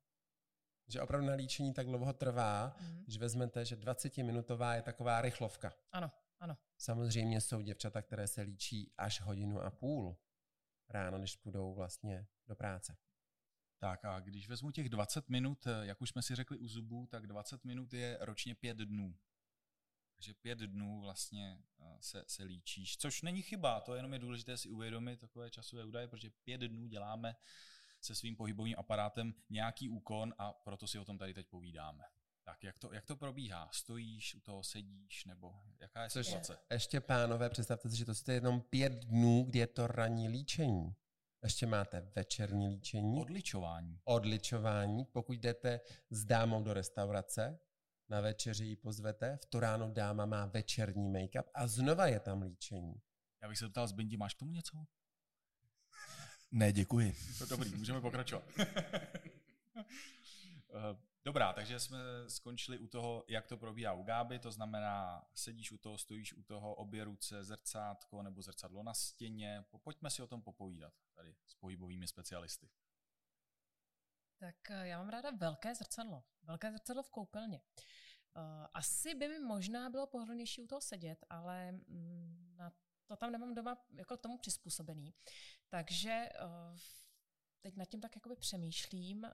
Že 0.88 1.00
opravdu 1.00 1.26
na 1.26 1.34
líčení 1.34 1.72
tak 1.72 1.86
dlouho 1.86 2.12
trvá, 2.12 2.76
Mm. 2.80 3.02
když 3.02 3.18
vezmete, 3.18 3.64
že 3.64 3.76
20-minutová 3.76 4.74
je 4.74 4.82
taková 4.82 5.20
rychlovka. 5.20 5.72
Ano, 5.92 6.10
ano. 6.40 6.56
Samozřejmě 6.78 7.40
jsou 7.40 7.60
děvčata, 7.60 8.02
které 8.02 8.28
se 8.28 8.42
líčí 8.42 8.92
až 8.98 9.20
hodinu 9.20 9.60
a 9.60 9.70
půl 9.70 10.16
ráno, 10.88 11.18
když 11.18 11.36
půjdou 11.36 11.74
vlastně 11.74 12.26
do 12.46 12.56
práce. 12.56 12.96
Tak 13.78 14.04
a 14.04 14.20
když 14.20 14.48
vezmu 14.48 14.70
těch 14.70 14.88
20 14.88 15.28
minut, 15.28 15.66
eh, 15.66 15.86
jak 15.86 16.00
už 16.00 16.10
jsme 16.10 16.22
si 16.22 16.34
řekli 16.34 16.58
u 16.58 16.68
zubů, 16.68 17.06
tak 17.06 17.26
20 17.26 17.64
minut 17.64 17.92
je 17.92 18.18
ročně 18.20 18.54
5 18.54 18.76
dnů. 18.76 19.14
Takže 20.14 20.34
5 20.34 20.58
dnů 20.58 21.00
vlastně 21.00 21.58
eh, 21.80 21.96
se, 22.00 22.24
se 22.26 22.42
líčíš, 22.44 22.96
což 22.96 23.22
není 23.22 23.42
chyba, 23.42 23.80
to 23.80 23.94
jenom 23.94 24.12
je 24.12 24.18
důležité 24.18 24.56
si 24.56 24.70
uvědomit 24.70 25.20
takové 25.20 25.50
časové 25.50 25.84
údaje, 25.84 26.08
protože 26.08 26.30
5 26.30 26.60
dnů 26.60 26.86
děláme 26.86 27.36
se 28.00 28.14
svým 28.14 28.36
pohybovým 28.36 28.74
aparátem 28.78 29.34
nějaký 29.50 29.88
úkon 29.88 30.34
a 30.38 30.52
proto 30.52 30.86
si 30.86 30.98
o 30.98 31.04
tom 31.04 31.18
tady 31.18 31.34
teď 31.34 31.46
povídáme. 31.48 32.04
Tak 32.44 32.64
jak 32.64 32.78
to, 32.78 32.92
jak 32.92 33.06
to 33.06 33.16
probíhá? 33.16 33.68
Stojíš, 33.72 34.34
u 34.34 34.40
toho 34.40 34.62
sedíš, 34.62 35.24
nebo 35.24 35.54
jaká 35.80 36.02
je 36.02 36.10
Což 36.10 36.26
situace? 36.26 36.58
ještě, 36.70 37.00
pánové, 37.00 37.50
představte 37.50 37.90
si, 37.90 37.96
že 37.96 38.04
to 38.04 38.12
je 38.12 38.34
jenom 38.34 38.60
pět 38.60 38.92
dnů, 38.92 39.44
kdy 39.44 39.58
je 39.58 39.66
to 39.66 39.86
ranní 39.86 40.28
líčení. 40.28 40.94
Ještě 41.42 41.66
máte 41.66 42.00
večerní 42.00 42.68
líčení, 42.68 43.20
Odličování. 43.20 44.00
odličování. 44.04 45.04
Pokud 45.04 45.32
jdete 45.32 45.80
s 46.10 46.24
dámou 46.24 46.62
do 46.62 46.74
restaurace, 46.74 47.58
na 48.08 48.20
večeři 48.20 48.64
ji 48.64 48.76
pozvete, 48.76 49.38
v 49.42 49.46
tu 49.46 49.60
ráno 49.60 49.90
dáma 49.90 50.26
má 50.26 50.46
večerní 50.46 51.12
make-up 51.12 51.44
a 51.54 51.66
znova 51.66 52.06
je 52.06 52.20
tam 52.20 52.42
líčení. 52.42 52.94
Já 53.42 53.48
bych 53.48 53.58
se 53.58 53.68
ptal, 53.68 53.86
Zbindi, 53.86 54.16
máš 54.16 54.34
k 54.34 54.38
tomu 54.38 54.52
něco? 54.52 54.84
Ne, 56.52 56.72
děkuji. 56.72 57.16
To 57.38 57.46
dobrý, 57.46 57.74
můžeme 57.76 58.00
pokračovat. 58.00 58.44
Eh, 60.76 60.96
Dobrá, 61.24 61.52
takže 61.52 61.80
jsme 61.80 61.98
skončili 62.28 62.78
u 62.78 62.86
toho, 62.86 63.24
jak 63.28 63.46
to 63.46 63.56
probíhá 63.56 63.92
u 63.92 64.02
Gáby, 64.02 64.38
to 64.38 64.50
znamená, 64.52 65.26
sedíš 65.34 65.72
u 65.72 65.78
toho, 65.78 65.98
stojíš 65.98 66.32
u 66.34 66.42
toho, 66.42 66.74
obě 66.74 67.04
ruce, 67.04 67.44
zrcátko 67.44 68.22
nebo 68.22 68.42
zrcadlo 68.42 68.82
na 68.82 68.94
stěně. 68.94 69.64
Po- 69.70 69.78
Pojďme 69.78 70.10
si 70.10 70.22
o 70.22 70.26
tom 70.26 70.42
popovídat 70.42 70.92
tady 71.14 71.34
s 71.46 71.54
pohybovými 71.54 72.06
specialisty. 72.08 72.68
Tak 74.44 74.70
eh, 74.70 74.88
já 74.88 74.98
mám 74.98 75.08
ráda 75.08 75.30
velké 75.30 75.74
zrcadlo. 75.74 76.24
Velké 76.42 76.72
zrcadlo 76.72 77.02
v 77.02 77.10
koupelně. 77.10 77.60
Uh, 78.36 78.66
asi 78.74 79.14
by 79.14 79.28
mi 79.28 79.38
možná 79.38 79.90
bylo 79.90 80.06
pohodlnější 80.06 80.62
u 80.62 80.66
toho 80.66 80.80
sedět, 80.80 81.24
ale 81.30 81.72
mm, 81.72 82.54
na 82.56 82.72
to 83.06 83.16
tam 83.16 83.32
nemám 83.32 83.54
doma 83.54 83.84
jako 83.94 84.16
tomu 84.16 84.38
přizpůsobený. 84.38 85.14
Takže 85.68 86.28
uh, 86.44 86.78
teď 87.60 87.76
nad 87.76 87.84
tím 87.84 88.00
tak 88.00 88.16
jakoby 88.16 88.36
přemýšlím, 88.36 89.26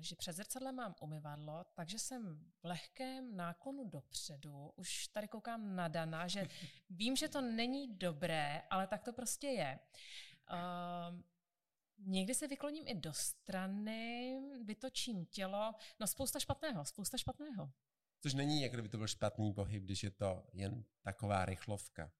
že 0.00 0.16
před 0.16 0.32
zrcadlem 0.32 0.74
mám 0.74 0.94
umyvadlo, 1.00 1.64
takže 1.74 1.98
jsem 1.98 2.38
v 2.60 2.64
lehkém 2.64 3.36
náklonu 3.36 3.84
dopředu. 3.84 4.72
Už 4.76 5.08
tady 5.08 5.28
koukám 5.28 5.76
na 5.76 5.88
Dana, 5.88 6.28
že 6.28 6.48
vím, 6.90 7.16
že 7.16 7.28
to 7.28 7.40
není 7.40 7.96
dobré, 7.96 8.62
ale 8.70 8.86
tak 8.86 9.02
to 9.02 9.12
prostě 9.12 9.46
je. 9.46 9.78
Uh, 10.52 11.20
Někdy 11.98 12.34
se 12.34 12.48
vykloním 12.48 12.84
i 12.88 12.94
do 12.94 13.12
strany, 13.12 14.40
vytočím 14.64 15.26
tělo, 15.26 15.74
no 16.00 16.06
spousta 16.06 16.40
špatného, 16.40 16.84
spousta 16.84 17.18
špatného. 17.18 17.72
Což 18.20 18.34
není, 18.34 18.62
jako 18.62 18.76
kdyby 18.76 18.88
to 18.88 18.96
byl 18.96 19.06
špatný 19.06 19.52
pohyb, 19.52 19.82
když 19.82 20.02
je 20.02 20.10
to 20.10 20.46
jen 20.52 20.84
taková 21.02 21.44
rychlovka. 21.44 22.12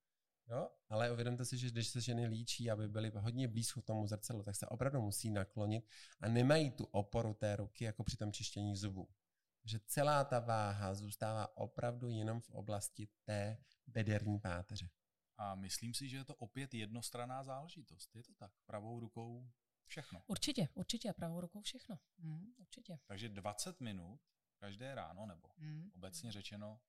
Jo? 0.48 0.70
Ale 0.88 1.12
uvědomte 1.12 1.44
si, 1.44 1.58
že 1.58 1.70
když 1.70 1.88
se 1.88 2.00
ženy 2.00 2.26
líčí, 2.26 2.70
aby 2.70 2.88
byly 2.88 3.12
hodně 3.14 3.48
blízko 3.48 3.82
tomu 3.82 4.06
zrcadlu, 4.06 4.42
tak 4.42 4.56
se 4.56 4.66
opravdu 4.66 5.00
musí 5.00 5.30
naklonit 5.30 5.88
a 6.20 6.28
nemají 6.28 6.70
tu 6.70 6.84
oporu 6.84 7.34
té 7.34 7.56
ruky 7.56 7.84
jako 7.84 8.04
při 8.04 8.16
tom 8.16 8.32
čištění 8.32 8.76
zubů. 8.76 9.08
Že 9.64 9.80
celá 9.86 10.24
ta 10.24 10.40
váha 10.40 10.94
zůstává 10.94 11.56
opravdu 11.56 12.08
jenom 12.08 12.40
v 12.40 12.50
oblasti 12.50 13.08
té 13.24 13.58
bederní 13.86 14.40
páteře. 14.40 14.90
A 15.36 15.54
myslím 15.54 15.94
si, 15.94 16.08
že 16.08 16.16
je 16.16 16.24
to 16.24 16.34
opět 16.34 16.74
jednostranná 16.74 17.44
záležitost. 17.44 18.16
Je 18.16 18.22
to 18.22 18.34
tak? 18.34 18.52
Pravou 18.66 19.00
rukou 19.00 19.50
všechno. 19.88 20.22
Určitě, 20.27 20.68
určitě, 20.74 21.12
pravou 21.12 21.40
rukou 21.40 21.61
všechno. 21.61 21.98
Hmm, 22.18 22.55
určitě. 22.59 22.98
Takže 23.07 23.29
20 23.29 23.81
minut 23.81 24.20
každé 24.59 24.94
ráno, 24.94 25.27
nebo 25.27 25.48
Hmm. 25.59 25.90
obecně 25.94 26.33
řečeno, 26.33 26.81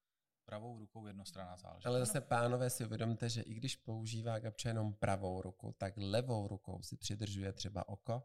pravou 0.46 0.80
rukou 0.80 1.06
jednostranná 1.08 1.58
záležitost. 1.58 1.86
Ale 1.86 2.00
zase, 2.00 2.22
pánové, 2.22 2.70
si 2.70 2.86
uvědomte, 2.86 3.30
že 3.30 3.42
i 3.42 3.54
když 3.54 3.76
používá 3.76 4.40
Gabča 4.40 4.70
jenom 4.70 4.94
pravou 4.94 5.42
ruku, 5.42 5.76
tak 5.78 5.94
levou 5.98 6.48
rukou 6.48 6.82
si 6.82 6.98
přidržuje 6.98 7.54
třeba 7.54 7.90
oko, 7.90 8.24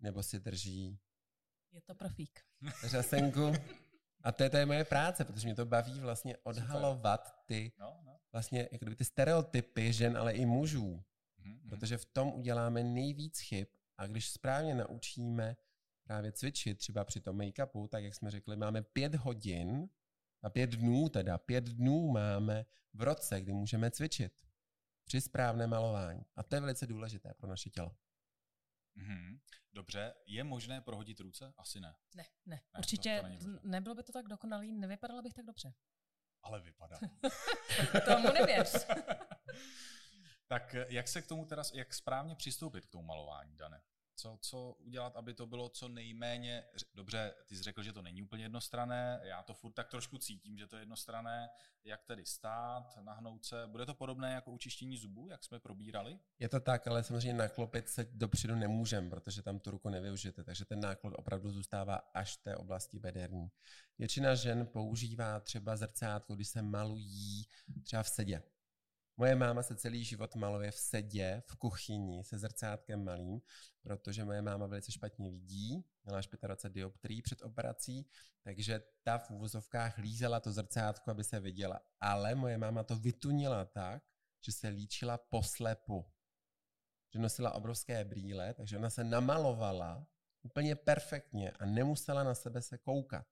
nebo 0.00 0.22
si 0.22 0.40
drží 0.40 0.98
Je 1.72 1.80
to 1.80 1.94
profík. 1.94 2.40
řasenku. 2.86 3.52
A 4.22 4.32
to 4.32 4.42
je, 4.42 4.50
to 4.50 4.56
je 4.56 4.66
moje 4.66 4.84
práce, 4.84 5.24
protože 5.24 5.48
mě 5.48 5.54
to 5.54 5.66
baví 5.66 6.00
vlastně 6.00 6.36
odhalovat 6.36 7.42
ty, 7.46 7.72
No, 7.78 8.00
no. 8.04 8.20
vlastně 8.32 8.68
jako 8.72 8.84
kdyby 8.84 8.96
ty 8.96 9.04
stereotypy 9.04 9.92
žen, 9.92 10.16
ale 10.18 10.32
i 10.32 10.46
mužů. 10.46 11.04
Mhm, 11.38 11.52
mhm. 11.54 11.68
Protože 11.68 11.96
v 11.98 12.04
tom 12.04 12.32
uděláme 12.34 12.82
nejvíc 12.82 13.38
chyb 13.40 13.68
a 13.98 14.06
když 14.06 14.30
správně 14.30 14.74
naučíme 14.74 15.56
právě 16.04 16.32
cvičit, 16.32 16.78
třeba 16.78 17.04
při 17.04 17.20
tom 17.20 17.38
make-upu, 17.38 17.88
tak 17.88 18.04
jak 18.04 18.14
jsme 18.14 18.30
řekli, 18.30 18.56
máme 18.56 18.82
pět 18.82 19.14
hodin 19.14 19.88
a 20.42 20.50
pět 20.50 20.70
dnů 20.70 21.08
teda, 21.08 21.38
pět 21.38 21.64
dnů 21.64 22.10
máme 22.12 22.66
v 22.92 23.02
roce, 23.02 23.40
kdy 23.40 23.52
můžeme 23.52 23.90
cvičit 23.90 24.32
při 25.04 25.20
správném 25.20 25.70
malování. 25.70 26.20
A 26.36 26.42
to 26.42 26.54
je 26.54 26.60
velice 26.60 26.86
důležité 26.86 27.34
pro 27.34 27.48
naše 27.48 27.70
tělo. 27.70 27.96
Mhm. 28.94 29.40
Dobře, 29.72 30.14
je 30.26 30.44
možné 30.44 30.80
prohodit 30.80 31.20
ruce? 31.20 31.52
Asi 31.56 31.80
ne. 31.80 31.94
Ne, 32.14 32.24
ne, 32.46 32.60
to- 32.72 32.78
určitě 32.78 33.20
to 33.22 33.28
možné. 33.28 33.60
nebylo 33.62 33.94
by 33.94 34.02
to 34.02 34.12
tak 34.12 34.28
dokonalý, 34.28 34.72
nevypadala 34.72 35.22
bych 35.22 35.34
tak 35.34 35.44
dobře. 35.44 35.74
Ale 36.42 36.60
vypadá. 36.60 36.98
Tomu 38.06 38.32
nevěř. 38.32 38.86
tak 40.46 40.76
jak 40.88 41.08
se 41.08 41.22
k 41.22 41.26
tomu 41.26 41.44
teda, 41.44 41.62
jak 41.74 41.94
správně 41.94 42.34
přistoupit 42.34 42.86
k 42.86 42.90
tomu 42.90 43.04
malování, 43.04 43.56
Dane? 43.56 43.80
Co, 44.16 44.38
co 44.40 44.72
udělat, 44.78 45.16
aby 45.16 45.34
to 45.34 45.46
bylo 45.46 45.68
co 45.68 45.88
nejméně, 45.88 46.64
dobře, 46.94 47.34
ty 47.46 47.56
jsi 47.56 47.62
řekl, 47.62 47.82
že 47.82 47.92
to 47.92 48.02
není 48.02 48.22
úplně 48.22 48.44
jednostrané, 48.44 49.20
já 49.22 49.42
to 49.42 49.54
furt 49.54 49.72
tak 49.72 49.88
trošku 49.88 50.18
cítím, 50.18 50.58
že 50.58 50.66
to 50.66 50.76
je 50.76 50.82
jednostrané, 50.82 51.48
jak 51.84 52.04
tedy 52.04 52.26
stát, 52.26 52.96
nahnout 53.00 53.44
se, 53.44 53.66
bude 53.66 53.86
to 53.86 53.94
podobné 53.94 54.32
jako 54.32 54.50
učištění 54.50 54.96
zubů, 54.96 55.28
jak 55.28 55.44
jsme 55.44 55.60
probírali? 55.60 56.18
Je 56.38 56.48
to 56.48 56.60
tak, 56.60 56.86
ale 56.86 57.04
samozřejmě 57.04 57.34
naklopit 57.34 57.88
se 57.88 58.06
dopředu 58.12 58.54
nemůžeme, 58.54 59.10
protože 59.10 59.42
tam 59.42 59.58
tu 59.58 59.70
ruku 59.70 59.88
nevyužijete, 59.88 60.44
takže 60.44 60.64
ten 60.64 60.80
náklad 60.80 61.14
opravdu 61.16 61.50
zůstává 61.50 61.94
až 61.94 62.36
v 62.36 62.42
té 62.42 62.56
oblasti 62.56 62.98
bederní. 62.98 63.48
Většina 63.98 64.34
žen 64.34 64.66
používá 64.66 65.40
třeba 65.40 65.76
zrcátko, 65.76 66.34
když 66.34 66.48
se 66.48 66.62
malují 66.62 67.44
třeba 67.82 68.02
v 68.02 68.08
sedě. 68.08 68.42
Moje 69.16 69.34
máma 69.34 69.62
se 69.62 69.76
celý 69.76 70.04
život 70.04 70.34
maluje 70.34 70.70
v 70.70 70.78
sedě, 70.78 71.42
v 71.46 71.56
kuchyni, 71.56 72.24
se 72.24 72.38
zrcátkem 72.38 73.04
malým, 73.04 73.40
protože 73.82 74.24
moje 74.24 74.42
máma 74.42 74.66
velice 74.66 74.92
špatně 74.92 75.30
vidí, 75.30 75.84
měla 76.04 76.18
až 76.18 76.28
25 76.42 76.74
dioptrií 76.74 77.22
před 77.22 77.42
operací, 77.42 78.08
takže 78.42 78.80
ta 79.02 79.18
v 79.18 79.30
úvozovkách 79.30 79.98
lízela 79.98 80.40
to 80.40 80.52
zrcátko, 80.52 81.10
aby 81.10 81.24
se 81.24 81.40
viděla. 81.40 81.80
Ale 82.00 82.34
moje 82.34 82.58
máma 82.58 82.82
to 82.82 82.96
vytunila 82.96 83.64
tak, 83.64 84.02
že 84.44 84.52
se 84.52 84.68
líčila 84.68 85.18
poslepu. 85.18 86.04
Že 87.12 87.18
nosila 87.18 87.54
obrovské 87.54 88.04
brýle, 88.04 88.54
takže 88.54 88.78
ona 88.78 88.90
se 88.90 89.04
namalovala 89.04 90.06
úplně 90.42 90.76
perfektně 90.76 91.50
a 91.50 91.66
nemusela 91.66 92.24
na 92.24 92.34
sebe 92.34 92.62
se 92.62 92.78
koukat. 92.78 93.26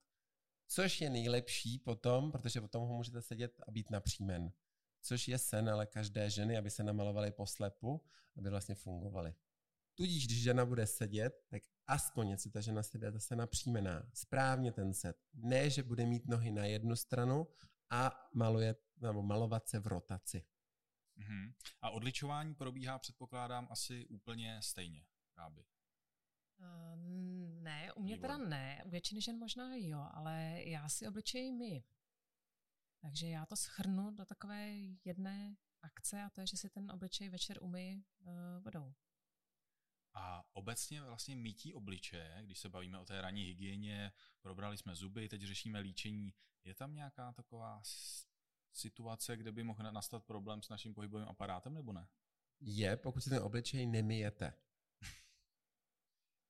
Což 0.67 1.01
je 1.01 1.11
nejlepší 1.11 1.79
potom, 1.79 2.33
protože 2.33 2.61
potom 2.61 2.83
ho 2.83 2.95
můžete 2.97 3.23
sedět 3.23 3.61
a 3.69 3.71
být 3.71 3.91
napřímen. 3.91 4.53
Což 5.03 5.29
je 5.29 5.39
sen 5.39 5.71
ale 5.71 5.87
každé 5.87 6.31
ženy, 6.31 6.59
aby 6.59 6.71
se 6.71 6.83
namalovaly 6.83 7.33
poslepu, 7.33 8.05
aby 8.37 8.51
vlastně 8.51 8.75
fungovaly. 8.75 9.35
Tudíž, 9.95 10.27
když 10.27 10.43
žena 10.43 10.67
bude 10.67 10.87
sedět, 10.87 11.45
tak 11.49 11.63
aspoň 11.87 12.29
je 12.31 12.39
si 12.39 12.51
ta 12.51 12.61
žena 12.61 12.83
sedět 12.83 13.13
zase 13.13 13.37
napřímená. 13.37 14.11
Správně 14.15 14.73
ten 14.73 14.95
set. 14.95 15.17
Ne, 15.35 15.71
že 15.71 15.83
bude 15.83 16.07
mít 16.07 16.29
nohy 16.29 16.51
na 16.51 16.65
jednu 16.65 16.97
stranu 16.97 17.47
a 17.91 18.31
maluje, 18.35 18.77
nebo 18.97 19.23
malovat 19.23 19.69
se 19.69 19.79
v 19.79 19.87
rotaci. 19.87 20.45
Mhm. 21.17 21.55
A 21.81 21.91
odličování 21.91 22.55
probíhá, 22.55 22.99
předpokládám, 22.99 23.69
asi 23.71 24.07
úplně 24.07 24.61
stejně, 24.63 25.05
Gáby. 25.37 25.65
Uh, 26.59 26.97
ne, 27.63 27.93
u 27.93 28.03
mě 28.03 28.19
teda 28.19 28.39
ne, 28.39 28.83
u 28.87 28.91
většiny 28.91 29.21
žen 29.21 29.39
možná 29.39 29.75
jo, 29.75 30.07
ale 30.13 30.63
já 30.65 30.89
si 30.89 31.09
obličej 31.09 31.53
my. 31.53 31.85
Takže 33.03 33.29
já 33.29 33.47
to 33.47 33.57
schrnu 33.57 34.11
do 34.11 34.25
takové 34.25 34.71
jedné 35.05 35.57
akce 35.83 36.23
a 36.23 36.31
to 36.31 36.41
je, 36.41 36.47
že 36.47 36.57
si 36.57 36.71
ten 36.71 36.91
obličej 36.91 37.29
večer 37.29 37.59
umyji 37.63 38.05
uh, 38.21 38.33
vodou. 38.65 38.95
A 40.15 40.45
obecně 40.53 41.03
vlastně 41.03 41.37
mytí 41.37 41.75
obličeje, 41.75 42.39
když 42.43 42.59
se 42.59 42.69
bavíme 42.69 42.99
o 42.99 43.05
té 43.05 43.21
ranní 43.21 43.45
hygieně, 43.45 44.13
probrali 44.41 44.79
jsme 44.79 44.95
zuby, 44.95 45.29
teď 45.29 45.43
řešíme 45.43 45.79
líčení, 45.79 46.35
je 46.65 46.75
tam 46.75 46.95
nějaká 46.95 47.33
taková 47.33 47.83
situace, 48.73 49.37
kde 49.37 49.53
by 49.53 49.63
mohl 49.63 49.83
na- 49.83 49.91
nastat 49.91 50.25
problém 50.25 50.63
s 50.63 50.69
naším 50.69 50.95
pohybovým 50.95 51.29
aparátem, 51.29 51.75
nebo 51.75 51.93
ne? 51.93 52.09
Je, 52.61 52.97
pokud 52.97 53.21
si 53.21 53.31
ten 53.31 53.43
obličej 53.43 53.87
nemijete. 53.87 54.55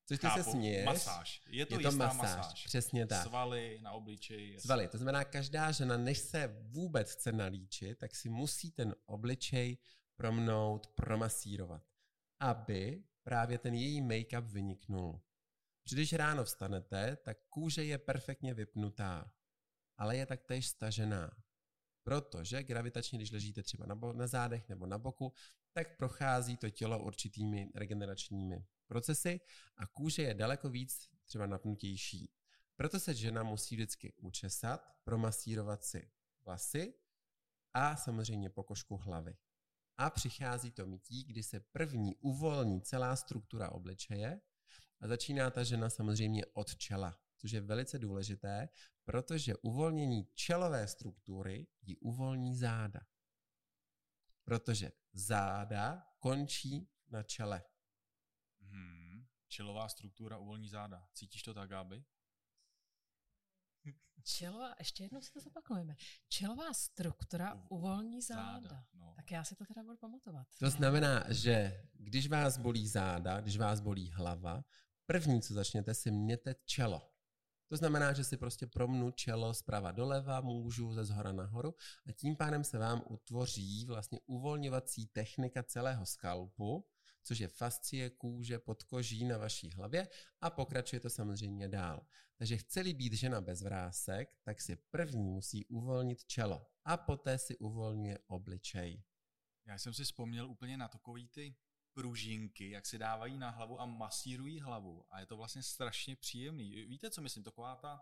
Což 0.08 0.18
ty 0.18 0.26
se 0.26 0.28
Chápu, 0.28 0.50
směješ. 0.50 0.86
Masáž. 0.86 1.42
Je 1.48 1.66
to, 1.66 1.74
je 1.74 1.80
to 1.80 1.88
jistá 1.88 2.06
masáž, 2.06 2.36
masáž. 2.36 2.64
přesně 2.64 3.06
tak. 3.06 3.26
Svaly 3.26 3.78
na 3.82 3.92
obličeji. 3.92 4.52
jasně. 4.52 4.66
Svaly. 4.66 4.88
To 4.88 4.96
znamená, 4.98 5.24
každá 5.24 5.72
žena, 5.72 5.96
než 5.96 6.18
se 6.18 6.46
vůbec 6.62 7.12
chce 7.12 7.32
nalíčit, 7.32 7.98
tak 7.98 8.14
si 8.14 8.28
musí 8.28 8.70
ten 8.70 8.94
obličej 9.06 9.78
promnout, 10.16 10.86
promasírovat, 10.86 11.82
aby 12.40 13.04
právě 13.22 13.58
ten 13.58 13.74
její 13.74 14.02
make-up 14.02 14.46
vyniknul. 14.46 15.20
Když 15.92 16.12
ráno 16.12 16.44
vstanete, 16.44 17.16
tak 17.16 17.38
kůže 17.48 17.84
je 17.84 17.98
perfektně 17.98 18.54
vypnutá, 18.54 19.32
ale 19.98 20.16
je 20.16 20.26
taktéž 20.26 20.66
stažená. 20.66 21.30
Protože 22.04 22.62
gravitačně, 22.62 23.18
když 23.18 23.32
ležíte 23.32 23.62
třeba 23.62 23.86
na, 23.86 23.94
bo- 23.94 24.12
na 24.12 24.26
zádech 24.26 24.68
nebo 24.68 24.86
na 24.86 24.98
boku, 24.98 25.32
tak 25.72 25.96
prochází 25.96 26.56
to 26.56 26.70
tělo 26.70 27.04
určitými 27.04 27.70
regeneračními 27.74 28.66
procesy 28.92 29.40
a 29.76 29.86
kůže 29.86 30.22
je 30.22 30.34
daleko 30.34 30.68
víc 30.68 31.08
třeba 31.24 31.46
napnutější. 31.46 32.32
Proto 32.76 33.00
se 33.00 33.14
žena 33.14 33.42
musí 33.42 33.74
vždycky 33.74 34.12
učesat, 34.16 34.80
promasírovat 35.04 35.84
si 35.84 36.10
vlasy 36.44 36.94
a 37.74 37.96
samozřejmě 37.96 38.50
pokožku 38.50 38.96
hlavy. 38.96 39.36
A 39.96 40.10
přichází 40.10 40.70
to 40.70 40.86
mytí, 40.86 41.24
kdy 41.24 41.42
se 41.42 41.60
první 41.60 42.16
uvolní 42.16 42.82
celá 42.82 43.16
struktura 43.16 43.72
obličeje 43.72 44.40
a 45.00 45.08
začíná 45.08 45.50
ta 45.50 45.64
žena 45.64 45.90
samozřejmě 45.90 46.46
od 46.46 46.76
čela, 46.76 47.18
což 47.36 47.50
je 47.50 47.60
velice 47.60 47.98
důležité, 47.98 48.68
protože 49.04 49.56
uvolnění 49.56 50.28
čelové 50.34 50.88
struktury 50.88 51.66
ji 51.82 51.96
uvolní 51.96 52.56
záda. 52.56 53.00
Protože 54.44 54.92
záda 55.12 56.06
končí 56.18 56.88
na 57.08 57.22
čele. 57.22 57.62
Čelová 59.52 59.88
struktura 59.88 60.38
uvolní 60.38 60.68
záda. 60.68 61.08
Cítíš 61.12 61.42
to 61.42 61.54
tak, 61.54 61.70
Gáby? 61.70 62.04
Čelová, 64.24 64.74
ještě 64.78 65.02
jednou 65.02 65.20
si 65.20 65.32
to 65.32 65.40
zopakujeme. 65.40 65.96
Čelová 66.28 66.72
struktura 66.72 67.66
uvolní 67.68 68.22
záda. 68.22 68.60
záda 68.60 68.84
no. 68.94 69.12
Tak 69.16 69.30
já 69.30 69.44
si 69.44 69.56
to 69.56 69.64
teda 69.64 69.82
budu 69.82 69.96
pamatovat. 69.96 70.46
To 70.58 70.70
znamená, 70.70 71.24
že 71.28 71.84
když 71.92 72.28
vás 72.28 72.58
bolí 72.58 72.88
záda, 72.88 73.40
když 73.40 73.56
vás 73.56 73.80
bolí 73.80 74.10
hlava, 74.10 74.64
první, 75.06 75.42
co 75.42 75.54
začněte, 75.54 75.94
si 75.94 76.10
měte 76.10 76.54
čelo. 76.64 77.12
To 77.68 77.76
znamená, 77.76 78.12
že 78.12 78.24
si 78.24 78.36
prostě 78.36 78.66
promnu 78.66 79.10
čelo 79.10 79.54
zprava 79.54 79.92
doleva, 79.92 80.40
můžu 80.40 80.94
ze 80.94 81.04
zhora 81.04 81.32
nahoru 81.32 81.74
a 82.06 82.12
tím 82.12 82.36
pádem 82.36 82.64
se 82.64 82.78
vám 82.78 83.02
utvoří 83.08 83.84
vlastně 83.86 84.20
uvolňovací 84.26 85.06
technika 85.06 85.62
celého 85.62 86.06
skalpu, 86.06 86.86
což 87.22 87.38
je 87.38 87.48
fascie 87.48 88.10
kůže 88.10 88.58
pod 88.58 88.82
koží 88.82 89.24
na 89.24 89.38
vaší 89.38 89.70
hlavě 89.70 90.08
a 90.40 90.50
pokračuje 90.50 91.00
to 91.00 91.10
samozřejmě 91.10 91.68
dál. 91.68 92.06
Takže 92.36 92.56
chce 92.56 92.84
být 92.84 93.12
žena 93.12 93.40
bez 93.40 93.62
vrásek, 93.62 94.36
tak 94.42 94.60
si 94.60 94.76
první 94.76 95.30
musí 95.30 95.66
uvolnit 95.66 96.24
čelo 96.24 96.66
a 96.84 96.96
poté 96.96 97.38
si 97.38 97.58
uvolňuje 97.58 98.18
obličej. 98.26 99.02
Já 99.66 99.78
jsem 99.78 99.94
si 99.94 100.04
vzpomněl 100.04 100.50
úplně 100.50 100.76
na 100.76 100.88
takový 100.88 101.28
ty 101.28 101.56
pružinky, 101.94 102.70
jak 102.70 102.86
si 102.86 102.98
dávají 102.98 103.38
na 103.38 103.50
hlavu 103.50 103.80
a 103.80 103.86
masírují 103.86 104.60
hlavu. 104.60 105.04
A 105.10 105.20
je 105.20 105.26
to 105.26 105.36
vlastně 105.36 105.62
strašně 105.62 106.16
příjemný. 106.16 106.84
Víte, 106.86 107.10
co 107.10 107.22
myslím? 107.22 107.44
Taková 107.44 107.76
ta 107.76 108.00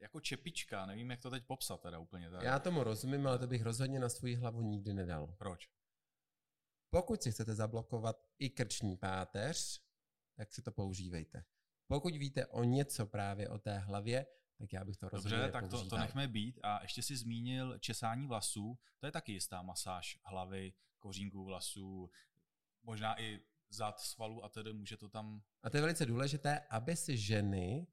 jako 0.00 0.20
čepička, 0.20 0.86
nevím, 0.86 1.10
jak 1.10 1.20
to 1.20 1.30
teď 1.30 1.44
popsat 1.46 1.80
teda 1.80 1.98
úplně. 1.98 2.30
Tak. 2.30 2.42
Já 2.42 2.58
tomu 2.58 2.84
rozumím, 2.84 3.26
ale 3.26 3.38
to 3.38 3.46
bych 3.46 3.62
rozhodně 3.62 4.00
na 4.00 4.08
svou 4.08 4.36
hlavu 4.36 4.62
nikdy 4.62 4.94
nedal. 4.94 5.34
Proč? 5.38 5.68
Pokud 6.94 7.22
si 7.22 7.32
chcete 7.32 7.54
zablokovat 7.54 8.26
i 8.38 8.50
krční 8.50 8.96
páteř, 8.96 9.82
tak 10.36 10.52
si 10.52 10.62
to 10.62 10.72
používejte. 10.72 11.44
Pokud 11.86 12.16
víte 12.16 12.46
o 12.46 12.64
něco 12.64 13.06
právě 13.06 13.48
o 13.48 13.58
té 13.58 13.78
hlavě, 13.78 14.26
tak 14.58 14.72
já 14.72 14.84
bych 14.84 14.96
to 14.96 15.08
rozhodně 15.08 15.38
Dobře, 15.38 15.52
tak 15.52 15.68
to, 15.68 15.88
to 15.88 15.98
nechme 15.98 16.28
být. 16.28 16.60
A 16.62 16.82
ještě 16.82 17.02
si 17.02 17.16
zmínil 17.16 17.78
česání 17.78 18.26
vlasů, 18.26 18.78
to 18.98 19.06
je 19.06 19.12
taky 19.12 19.32
jistá 19.32 19.62
masáž 19.62 20.18
hlavy, 20.24 20.72
kořínků 20.98 21.44
vlasů, 21.44 22.10
možná 22.82 23.20
i 23.20 23.40
zad 23.70 24.00
svalů 24.00 24.44
a 24.44 24.48
tedy 24.48 24.72
může 24.72 24.96
to 24.96 25.08
tam... 25.08 25.42
A 25.62 25.70
to 25.70 25.76
je 25.76 25.80
velice 25.80 26.06
důležité, 26.06 26.60
aby 26.60 26.96
si 26.96 27.16
ženy 27.18 27.86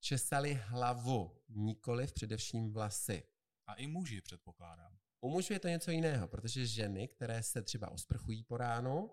česali 0.00 0.54
hlavu, 0.54 1.42
nikoli 1.48 2.06
především 2.06 2.72
vlasy. 2.72 3.22
A 3.66 3.74
i 3.74 3.86
muži, 3.86 4.20
předpokládám. 4.20 5.01
U 5.24 5.30
mužů 5.30 5.52
je 5.52 5.58
to 5.58 5.68
něco 5.68 5.90
jiného, 5.90 6.28
protože 6.28 6.66
ženy, 6.66 7.08
které 7.08 7.42
se 7.42 7.62
třeba 7.62 7.90
osprchují 7.90 8.44
po 8.44 8.56
ránu, 8.56 9.10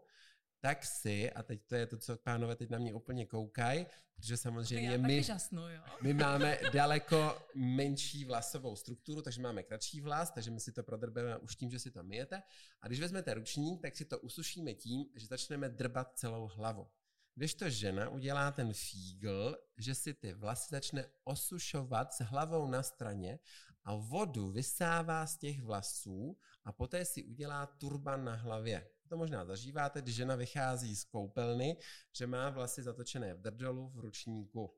tak 0.59 0.85
si, 0.85 1.31
a 1.31 1.43
teď 1.43 1.61
to 1.67 1.75
je 1.75 1.87
to, 1.87 1.97
co 1.97 2.17
pánové 2.17 2.55
teď 2.55 2.69
na 2.69 2.77
mě 2.77 2.93
úplně 2.93 3.25
koukají, 3.25 3.85
protože 4.15 4.37
samozřejmě 4.37 4.97
my, 4.97 5.23
žasnu, 5.23 5.69
jo? 5.69 5.81
my 6.01 6.13
máme 6.23 6.59
daleko 6.73 7.47
menší 7.55 8.25
vlasovou 8.25 8.75
strukturu, 8.75 9.21
takže 9.21 9.41
máme 9.41 9.63
kratší 9.63 10.01
vlas, 10.01 10.31
takže 10.31 10.51
my 10.51 10.59
si 10.59 10.71
to 10.71 10.83
prodrbeme 10.83 11.37
už 11.37 11.55
tím, 11.55 11.71
že 11.71 11.79
si 11.79 11.91
to 11.91 12.03
myjete. 12.03 12.41
A 12.81 12.87
když 12.87 12.99
vezmete 12.99 13.33
ručník, 13.33 13.81
tak 13.81 13.95
si 13.95 14.05
to 14.05 14.19
usušíme 14.19 14.73
tím, 14.73 15.05
že 15.15 15.27
začneme 15.27 15.69
drbat 15.69 16.17
celou 16.17 16.47
hlavu. 16.47 16.87
Když 17.35 17.53
to 17.53 17.69
žena 17.69 18.09
udělá 18.09 18.51
ten 18.51 18.73
fígl, 18.73 19.57
že 19.77 19.95
si 19.95 20.13
ty 20.13 20.33
vlasy 20.33 20.67
začne 20.71 21.05
osušovat 21.23 22.13
s 22.13 22.23
hlavou 22.23 22.67
na 22.67 22.83
straně 22.83 23.39
a 23.83 23.95
vodu 23.95 24.51
vysává 24.51 25.27
z 25.27 25.37
těch 25.37 25.61
vlasů 25.61 26.37
a 26.63 26.71
poté 26.71 27.05
si 27.05 27.23
udělá 27.23 27.65
turban 27.65 28.23
na 28.23 28.35
hlavě. 28.35 28.89
To 29.09 29.17
možná 29.17 29.45
zažíváte, 29.45 30.01
když 30.01 30.15
žena 30.15 30.35
vychází 30.35 30.95
z 30.95 31.03
koupelny, 31.03 31.77
že 32.15 32.27
má 32.27 32.49
vlasy 32.49 32.83
zatočené 32.83 33.33
v 33.33 33.41
drdolu, 33.41 33.89
v 33.89 33.99
ručníku. 33.99 34.75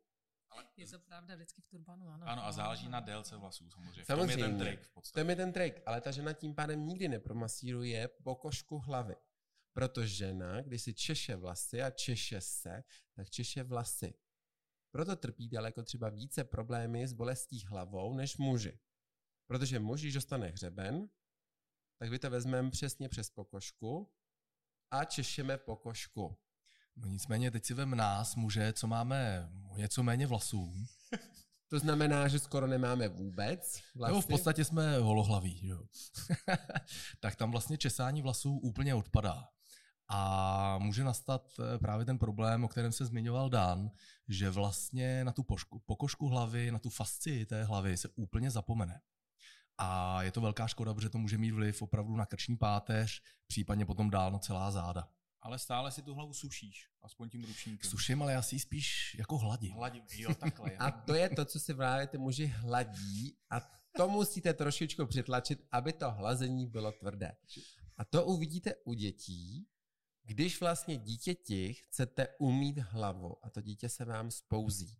Ale... 0.49 0.65
Je 0.77 0.87
to 0.87 0.99
pravda 0.99 1.35
vždycky 1.35 1.61
v 1.61 1.67
turbanu, 1.67 2.09
ano. 2.09 2.27
Ano, 2.27 2.45
a 2.45 2.51
záleží 2.51 2.89
na 2.89 2.99
délce 2.99 3.37
vlasů 3.37 3.69
samozřejmě. 3.69 4.05
samozřejmě. 4.05 4.13
V 4.13 4.17
tom 4.17 4.29
je 4.29 4.37
ten 4.37 4.59
trik 4.59 4.81
v 4.81 4.93
podstatě. 4.93 5.23
To 5.23 5.29
je 5.29 5.35
ten 5.35 5.53
trik, 5.53 5.81
ale 5.85 6.01
ta 6.01 6.11
žena 6.11 6.33
tím 6.33 6.55
pádem 6.55 6.87
nikdy 6.87 7.07
nepromasíruje 7.07 8.07
pokožku 8.07 8.77
hlavy. 8.77 9.15
Proto 9.73 10.05
žena, 10.05 10.61
když 10.61 10.81
si 10.83 10.93
češe 10.93 11.35
vlasy 11.35 11.81
a 11.81 11.89
češe 11.89 12.41
se, 12.41 12.83
tak 13.15 13.29
češe 13.29 13.63
vlasy. 13.63 14.13
Proto 14.91 15.15
trpí 15.15 15.49
daleko 15.49 15.83
třeba 15.83 16.09
více 16.09 16.43
problémy 16.43 17.07
s 17.07 17.13
bolestí 17.13 17.65
hlavou 17.65 18.13
než 18.13 18.37
muži. 18.37 18.79
Protože 19.51 19.79
muž, 19.79 20.01
když 20.01 20.13
dostane 20.13 20.47
hřeben, 20.47 21.07
tak 21.99 22.09
vy 22.09 22.19
to 22.19 22.29
vezmeme 22.29 22.71
přesně 22.71 23.09
přes 23.09 23.29
pokožku 23.29 24.11
a 24.91 25.05
češeme 25.05 25.57
pokožku. 25.57 26.37
No 26.95 27.07
nicméně 27.07 27.51
teď 27.51 27.65
si 27.65 27.73
vem 27.73 27.95
nás, 27.95 28.35
muže, 28.35 28.73
co 28.73 28.87
máme 28.87 29.49
něco 29.77 30.03
méně 30.03 30.27
vlasů. 30.27 30.75
To 31.67 31.79
znamená, 31.79 32.27
že 32.27 32.39
skoro 32.39 32.67
nemáme 32.67 33.07
vůbec 33.07 33.81
vlasy? 33.95 34.13
No, 34.13 34.21
v 34.21 34.27
podstatě 34.27 34.65
jsme 34.65 34.97
holohlaví. 34.97 35.67
Jo. 35.67 35.83
tak 37.19 37.35
tam 37.35 37.51
vlastně 37.51 37.77
česání 37.77 38.21
vlasů 38.21 38.57
úplně 38.57 38.95
odpadá. 38.95 39.47
A 40.07 40.77
může 40.77 41.03
nastat 41.03 41.47
eh, 41.59 41.79
právě 41.79 42.05
ten 42.05 42.17
problém, 42.17 42.63
o 42.63 42.67
kterém 42.67 42.91
se 42.91 43.05
zmiňoval 43.05 43.49
Dan, 43.49 43.91
že 44.27 44.49
vlastně 44.49 45.23
na 45.25 45.31
tu 45.31 45.43
pošku, 45.43 45.79
pokožku 45.79 46.27
hlavy, 46.27 46.71
na 46.71 46.79
tu 46.79 46.89
fascii 46.89 47.45
té 47.45 47.63
hlavy 47.63 47.97
se 47.97 48.09
úplně 48.15 48.51
zapomene. 48.51 49.01
A 49.83 50.21
je 50.23 50.31
to 50.31 50.41
velká 50.41 50.67
škoda, 50.67 50.93
protože 50.93 51.09
to 51.09 51.17
může 51.17 51.37
mít 51.37 51.51
vliv 51.51 51.81
opravdu 51.81 52.15
na 52.15 52.25
krční 52.25 52.57
páteř, 52.57 53.21
případně 53.47 53.85
potom 53.85 54.09
dál 54.09 54.31
na 54.31 54.39
celá 54.39 54.71
záda. 54.71 55.09
Ale 55.41 55.59
stále 55.59 55.91
si 55.91 56.01
tu 56.01 56.13
hlavu 56.13 56.33
sušíš, 56.33 56.89
aspoň 57.01 57.29
tím 57.29 57.43
ručníkem. 57.43 57.89
Suším, 57.89 58.21
ale 58.21 58.33
já 58.33 58.41
si 58.41 58.55
ji 58.55 58.59
spíš 58.59 59.15
jako 59.19 59.37
hladím. 59.37 59.73
Hladím, 59.73 60.03
jo, 60.17 60.35
takhle. 60.35 60.71
a 60.77 60.91
to 60.91 61.13
je 61.13 61.29
to, 61.29 61.45
co 61.45 61.59
si 61.59 61.73
právě 61.73 62.07
ty 62.07 62.17
muži 62.17 62.45
hladí 62.45 63.37
a 63.49 63.59
to 63.97 64.09
musíte 64.09 64.53
trošičku 64.53 65.05
přitlačit, 65.05 65.67
aby 65.71 65.93
to 65.93 66.11
hlazení 66.11 66.67
bylo 66.67 66.91
tvrdé. 66.91 67.31
A 67.97 68.05
to 68.05 68.25
uvidíte 68.25 68.75
u 68.83 68.93
dětí, 68.93 69.67
když 70.23 70.61
vlastně 70.61 70.97
dítěti 70.97 71.73
chcete 71.73 72.27
umít 72.39 72.77
hlavu 72.77 73.45
a 73.45 73.49
to 73.49 73.61
dítě 73.61 73.89
se 73.89 74.05
vám 74.05 74.31
spouzí. 74.31 74.97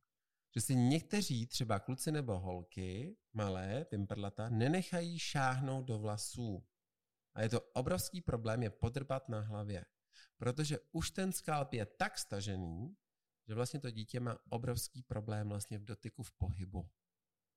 Že 0.55 0.61
si 0.61 0.75
někteří, 0.75 1.47
třeba 1.47 1.79
kluci 1.79 2.11
nebo 2.11 2.39
holky, 2.39 3.17
malé, 3.33 3.85
pimperlata, 3.85 4.49
nenechají 4.49 5.19
šáhnout 5.19 5.85
do 5.85 5.99
vlasů. 5.99 6.65
A 7.33 7.41
je 7.41 7.49
to 7.49 7.61
obrovský 7.61 8.21
problém 8.21 8.63
je 8.63 8.69
podrbat 8.69 9.29
na 9.29 9.39
hlavě. 9.41 9.85
Protože 10.37 10.79
už 10.91 11.11
ten 11.11 11.31
skalp 11.31 11.73
je 11.73 11.85
tak 11.85 12.17
stažený, 12.17 12.95
že 13.47 13.55
vlastně 13.55 13.79
to 13.79 13.91
dítě 13.91 14.19
má 14.19 14.37
obrovský 14.49 15.03
problém 15.03 15.49
vlastně 15.49 15.79
v 15.79 15.83
dotyku 15.83 16.23
v 16.23 16.31
pohybu. 16.31 16.89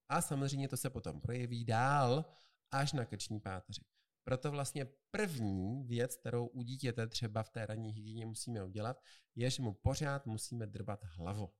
A 0.09 0.21
samozřejmě 0.21 0.67
to 0.67 0.77
se 0.77 0.89
potom 0.89 1.21
projeví 1.21 1.65
dál 1.65 2.25
až 2.71 2.93
na 2.93 3.05
krční 3.05 3.39
páteři. 3.39 3.81
Proto 4.23 4.51
vlastně 4.51 4.85
první 5.11 5.83
věc, 5.83 6.15
kterou 6.15 6.47
u 6.47 6.63
dítěte 6.63 7.07
třeba 7.07 7.43
v 7.43 7.49
té 7.49 7.65
ranní 7.65 7.91
hygieně 7.91 8.25
musíme 8.25 8.63
udělat, 8.63 9.01
je, 9.35 9.49
že 9.49 9.63
mu 9.63 9.73
pořád 9.73 10.25
musíme 10.25 10.67
drbat 10.67 11.03
hlavu, 11.03 11.53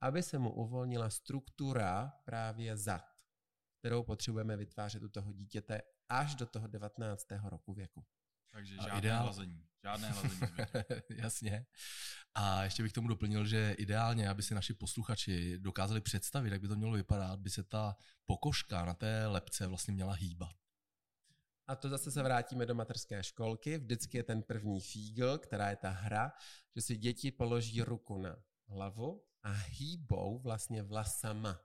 aby 0.00 0.22
se 0.22 0.38
mu 0.38 0.52
uvolnila 0.52 1.10
struktura 1.10 2.12
právě 2.24 2.76
zad, 2.76 3.04
kterou 3.78 4.02
potřebujeme 4.02 4.56
vytvářet 4.56 5.02
u 5.02 5.08
toho 5.08 5.32
dítěte 5.32 5.82
až 6.08 6.34
do 6.34 6.46
toho 6.46 6.66
19. 6.66 7.26
roku 7.44 7.74
věku. 7.74 8.04
Takže 8.52 8.76
žádné 8.76 8.98
ideál... 8.98 9.22
hlazení. 9.22 9.66
Žádné 9.84 10.10
hlazení. 10.10 10.40
Jasně. 11.10 11.66
A 12.34 12.64
ještě 12.64 12.82
bych 12.82 12.92
tomu 12.92 13.08
doplnil, 13.08 13.46
že 13.46 13.74
ideálně, 13.78 14.28
aby 14.28 14.42
si 14.42 14.54
naši 14.54 14.74
posluchači 14.74 15.58
dokázali 15.58 16.00
představit, 16.00 16.52
jak 16.52 16.60
by 16.60 16.68
to 16.68 16.76
mělo 16.76 16.92
vypadat, 16.92 17.40
by 17.40 17.50
se 17.50 17.62
ta 17.62 17.96
pokožka 18.24 18.84
na 18.84 18.94
té 18.94 19.26
lepce 19.26 19.66
vlastně 19.66 19.94
měla 19.94 20.12
hýbat. 20.12 20.56
A 21.66 21.76
to 21.76 21.88
zase 21.88 22.10
se 22.10 22.22
vrátíme 22.22 22.66
do 22.66 22.74
materské 22.74 23.22
školky. 23.22 23.78
Vždycky 23.78 24.16
je 24.16 24.22
ten 24.22 24.42
první 24.42 24.80
fígl, 24.80 25.38
která 25.38 25.70
je 25.70 25.76
ta 25.76 25.90
hra, 25.90 26.32
že 26.76 26.82
si 26.82 26.96
děti 26.96 27.30
položí 27.30 27.82
ruku 27.82 28.18
na 28.18 28.36
hlavu 28.66 29.24
a 29.42 29.52
hýbou 29.52 30.38
vlastně 30.38 30.82
vlasama. 30.82 31.60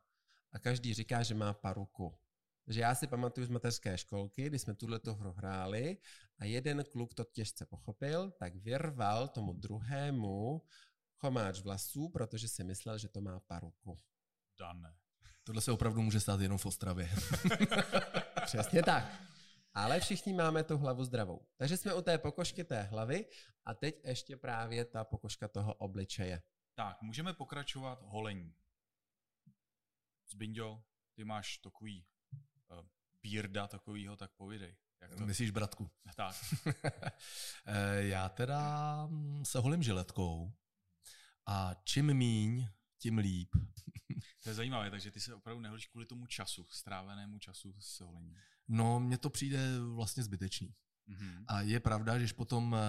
A 0.51 0.59
každý 0.59 0.93
říká, 0.93 1.23
že 1.23 1.35
má 1.35 1.53
paruku. 1.53 2.17
Takže 2.65 2.81
já 2.81 2.95
si 2.95 3.07
pamatuju 3.07 3.47
z 3.47 3.49
mateřské 3.49 3.97
školky, 3.97 4.45
kdy 4.45 4.59
jsme 4.59 4.75
tuhle 4.75 4.99
hru 5.19 5.31
hráli 5.31 5.97
a 6.39 6.45
jeden 6.45 6.83
kluk 6.83 7.13
to 7.13 7.23
těžce 7.23 7.65
pochopil, 7.65 8.31
tak 8.31 8.55
vyrval 8.55 9.27
tomu 9.27 9.53
druhému 9.53 10.61
chomáč 11.17 11.59
vlasů, 11.59 12.09
protože 12.09 12.47
si 12.47 12.63
myslel, 12.63 12.97
že 12.97 13.07
to 13.07 13.21
má 13.21 13.39
paruku. 13.39 13.99
Dané. 14.59 14.95
Tohle 15.43 15.61
se 15.61 15.71
opravdu 15.71 16.01
může 16.01 16.19
stát 16.19 16.39
jenom 16.41 16.57
v 16.57 16.65
Ostravě. 16.65 17.09
Přesně 18.45 18.83
tak. 18.83 19.21
Ale 19.73 19.99
všichni 19.99 20.33
máme 20.33 20.63
tu 20.63 20.77
hlavu 20.77 21.03
zdravou. 21.03 21.47
Takže 21.57 21.77
jsme 21.77 21.93
u 21.93 22.01
té 22.01 22.17
pokožky 22.17 22.63
té 22.63 22.81
hlavy 22.81 23.25
a 23.65 23.73
teď 23.73 24.01
ještě 24.03 24.37
právě 24.37 24.85
ta 24.85 25.03
pokožka 25.03 25.47
toho 25.47 25.73
obličeje. 25.73 26.41
Tak, 26.75 27.01
můžeme 27.01 27.33
pokračovat 27.33 27.99
holení. 28.01 28.55
Zbinďo, 30.29 30.83
ty 31.13 31.23
máš 31.23 31.57
takový 31.57 32.05
uh, 32.67 32.85
bírda 33.21 33.67
takovýho, 33.67 34.17
tak 34.17 34.31
povídej. 34.31 34.75
Jak 35.01 35.15
to? 35.15 35.25
Myslíš 35.25 35.51
bratku? 35.51 35.89
Tak. 36.15 36.35
Eh, 37.67 38.03
já 38.03 38.29
teda 38.29 39.05
mm, 39.05 39.45
se 39.45 39.59
holím 39.59 39.83
žiletkou 39.83 40.53
A 41.45 41.75
čím 41.83 42.13
míň, 42.13 42.67
tím 42.97 43.17
líp. 43.17 43.49
To 44.43 44.49
je 44.49 44.55
zajímavé, 44.55 44.91
takže 44.91 45.11
ty 45.11 45.19
se 45.19 45.35
opravdu 45.35 45.61
neholíš 45.61 45.87
kvůli 45.87 46.05
tomu 46.05 46.27
času, 46.27 46.67
strávenému 46.69 47.39
času 47.39 47.75
s 47.79 47.99
holením. 47.99 48.37
No, 48.67 48.99
mně 48.99 49.17
to 49.17 49.29
přijde 49.29 49.79
vlastně 49.79 50.23
zbytečný. 50.23 50.75
Mm-hmm. 51.09 51.45
A 51.47 51.61
je 51.61 51.79
pravda, 51.79 52.13
že 52.13 52.19
když 52.19 52.31
potom 52.31 52.75
eh, 52.75 52.79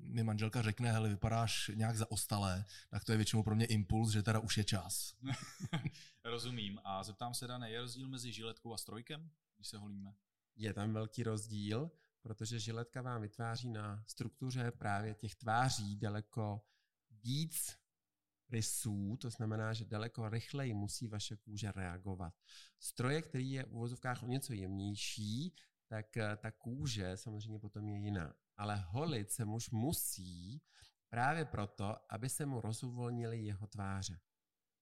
mi 0.00 0.22
manželka 0.22 0.62
řekne, 0.62 0.92
hele, 0.92 1.08
vypadáš 1.08 1.70
nějak 1.74 1.96
zaostalé, 1.96 2.64
tak 2.90 3.04
to 3.04 3.12
je 3.12 3.16
většinou 3.16 3.42
pro 3.42 3.54
mě 3.54 3.66
impuls, 3.66 4.10
že 4.10 4.22
teda 4.22 4.38
už 4.38 4.56
je 4.56 4.64
čas. 4.64 5.14
Rozumím. 6.24 6.80
A 6.84 7.02
zeptám 7.02 7.34
se, 7.34 7.46
Dané, 7.46 7.70
je 7.70 7.80
rozdíl 7.80 8.08
mezi 8.08 8.32
žiletkou 8.32 8.74
a 8.74 8.76
strojkem, 8.76 9.30
když 9.56 9.68
se 9.68 9.78
holíme? 9.78 10.14
Je 10.56 10.74
tam 10.74 10.92
velký 10.92 11.22
rozdíl, 11.22 11.90
protože 12.22 12.58
žiletka 12.60 13.02
vám 13.02 13.22
vytváří 13.22 13.68
na 13.68 14.04
struktuře 14.06 14.70
právě 14.70 15.14
těch 15.14 15.34
tváří 15.34 15.96
daleko 15.96 16.62
víc 17.10 17.78
rysů, 18.50 19.16
to 19.20 19.30
znamená, 19.30 19.72
že 19.72 19.84
daleko 19.84 20.28
rychleji 20.28 20.74
musí 20.74 21.08
vaše 21.08 21.36
kůže 21.36 21.72
reagovat. 21.72 22.34
Stroje, 22.78 23.22
který 23.22 23.50
je 23.50 23.64
v 23.64 23.72
uvozovkách 23.72 24.22
o 24.22 24.26
něco 24.26 24.52
jemnější, 24.52 25.54
tak 25.88 26.16
eh, 26.16 26.36
ta 26.36 26.50
kůže 26.50 27.16
samozřejmě 27.16 27.58
potom 27.58 27.88
je 27.88 27.98
jiná. 27.98 28.34
Ale 28.56 28.76
holit 28.76 29.30
se 29.30 29.44
muž 29.44 29.70
musí 29.70 30.62
právě 31.08 31.44
proto, 31.44 31.96
aby 32.08 32.28
se 32.28 32.46
mu 32.46 32.60
rozuvolnily 32.60 33.44
jeho 33.44 33.66
tváře. 33.66 34.20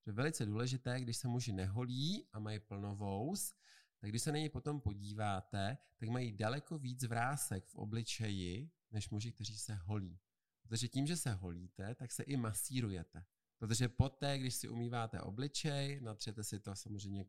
To 0.04 0.10
je 0.10 0.14
velice 0.14 0.46
důležité, 0.46 1.00
když 1.00 1.16
se 1.16 1.28
muži 1.28 1.52
neholí 1.52 2.26
a 2.32 2.38
mají 2.38 2.58
plnovous, 2.60 3.54
tak 3.98 4.10
když 4.10 4.22
se 4.22 4.32
na 4.32 4.38
něj 4.38 4.48
potom 4.48 4.80
podíváte, 4.80 5.78
tak 5.96 6.08
mají 6.08 6.32
daleko 6.32 6.78
víc 6.78 7.04
vrásek 7.04 7.66
v 7.66 7.74
obličeji, 7.74 8.70
než 8.90 9.10
muži, 9.10 9.32
kteří 9.32 9.58
se 9.58 9.74
holí. 9.74 10.18
Protože 10.62 10.88
tím, 10.88 11.06
že 11.06 11.16
se 11.16 11.32
holíte, 11.32 11.94
tak 11.94 12.12
se 12.12 12.22
i 12.22 12.36
masírujete. 12.36 13.24
Protože 13.58 13.88
poté, 13.88 14.38
když 14.38 14.54
si 14.54 14.68
umýváte 14.68 15.20
obličej, 15.20 16.00
natřete 16.00 16.44
si 16.44 16.60
to 16.60 16.74
samozřejmě 16.74 17.24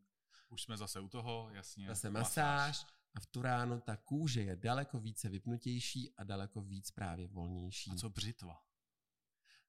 Už 0.48 0.62
jsme 0.62 0.76
zase 0.76 1.00
u 1.00 1.08
toho, 1.08 1.50
jasně. 1.52 1.86
zase 1.86 2.10
masáž 2.10 2.86
a 3.14 3.20
v 3.20 3.26
tu 3.26 3.42
ránu 3.42 3.80
ta 3.80 3.96
kůže 3.96 4.42
je 4.42 4.56
daleko 4.56 5.00
více 5.00 5.28
vypnutější 5.28 6.12
a 6.16 6.24
daleko 6.24 6.60
víc 6.60 6.90
právě 6.90 7.28
volnější. 7.28 7.90
A 7.90 7.94
co 7.94 8.10
břitva? 8.10 8.62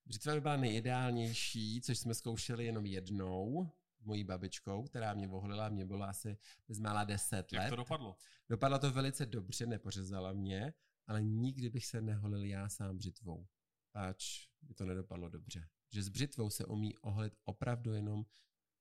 Břitva 0.05 0.33
by 0.33 0.41
byla 0.41 0.57
nejideálnější, 0.57 1.81
což 1.81 1.97
jsme 1.99 2.13
zkoušeli 2.13 2.65
jenom 2.65 2.85
jednou 2.85 3.71
mojí 4.05 4.23
babičkou, 4.23 4.83
která 4.83 5.13
mě 5.13 5.29
oholila, 5.29 5.69
mě 5.69 5.85
bylo 5.85 6.03
asi 6.03 6.37
bezmála 6.67 7.03
10 7.03 7.53
Jak 7.53 7.63
let. 7.63 7.69
to 7.69 7.75
dopadlo? 7.75 8.17
Dopadlo 8.49 8.79
to 8.79 8.91
velice 8.91 9.25
dobře, 9.25 9.65
nepořezala 9.65 10.33
mě, 10.33 10.73
ale 11.07 11.23
nikdy 11.23 11.69
bych 11.69 11.85
se 11.85 12.01
neholil 12.01 12.43
já 12.43 12.69
sám 12.69 12.97
břitvou. 12.97 13.47
Pač 13.91 14.47
by 14.61 14.73
to 14.73 14.85
nedopadlo 14.85 15.29
dobře. 15.29 15.69
Že 15.91 16.03
s 16.03 16.09
břitvou 16.09 16.49
se 16.49 16.65
umí 16.65 16.97
oholit 16.97 17.33
opravdu 17.43 17.93
jenom 17.93 18.25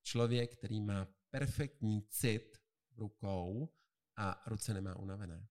člověk, 0.03 0.57
který 0.57 0.81
má 0.81 1.09
perfektní 1.31 2.03
cit 2.03 2.59
rukou 2.97 3.73
a 4.17 4.43
ruce 4.47 4.75
nemá 4.75 4.97
unavené. 4.97 5.47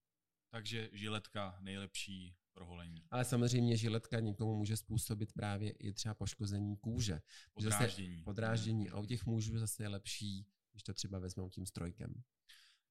Takže 0.49 0.89
žiletka 0.93 1.57
nejlepší 1.61 2.35
pro 2.53 2.65
holení. 2.65 3.07
Ale 3.11 3.25
samozřejmě 3.25 3.77
žiletka 3.77 4.19
někomu 4.19 4.55
může 4.57 4.77
způsobit 4.77 5.33
právě 5.33 5.71
i 5.71 5.93
třeba 5.93 6.15
poškození 6.15 6.77
kůže. 6.77 7.21
Že 7.59 7.65
zase 7.65 7.77
Podráždění. 7.77 8.23
Podráždění. 8.23 8.89
A 8.89 8.99
u 8.99 9.05
těch 9.05 9.25
mužů 9.25 9.57
zase 9.57 9.83
je 9.83 9.87
lepší, 9.87 10.47
když 10.71 10.83
to 10.83 10.93
třeba 10.93 11.19
vezmou 11.19 11.49
tím 11.49 11.65
strojkem. 11.65 12.23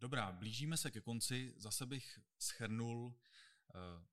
Dobrá, 0.01 0.33
blížíme 0.33 0.77
se 0.77 0.91
ke 0.91 1.01
konci. 1.01 1.55
Zase 1.57 1.87
bych 1.87 2.19
schrnul 2.39 3.15
eh, 3.75 4.05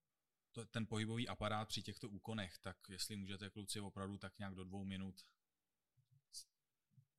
to, 0.52 0.66
ten 0.66 0.86
pohybový 0.86 1.28
aparát 1.28 1.68
při 1.68 1.82
těchto 1.82 2.10
úkonech, 2.10 2.58
tak 2.58 2.78
jestli 2.90 3.16
můžete 3.16 3.50
kluci 3.50 3.80
opravdu 3.80 4.18
tak 4.18 4.40
nějak 4.40 4.56
do 4.56 4.64
dvou 4.64 4.86
minut. 4.86 5.26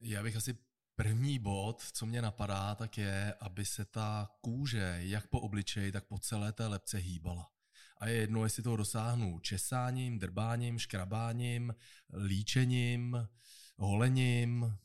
Já 0.01 0.23
bych 0.23 0.37
asi 0.37 0.59
první 0.97 1.39
bod, 1.39 1.83
co 1.93 2.07
mě 2.07 2.23
napadá, 2.23 2.75
tak 2.75 2.99
je, 2.99 3.35
aby 3.41 3.65
se 3.65 3.85
ta 3.85 4.31
kůže 4.41 4.97
jak 5.01 5.27
po 5.27 5.41
obličeji, 5.41 5.93
tak 5.93 6.05
po 6.05 6.19
celé 6.19 6.53
té 6.53 6.67
lepce 6.67 6.99
hýbala. 6.99 7.51
A 7.97 8.09
je 8.09 8.15
jedno, 8.15 8.45
jestli 8.45 8.63
toho 8.63 8.77
dosáhnu 8.77 9.39
česáním, 9.39 10.19
drbáním, 10.19 10.79
škrabáním, 10.79 11.75
líčením, 12.27 13.29
holením. 13.77 14.79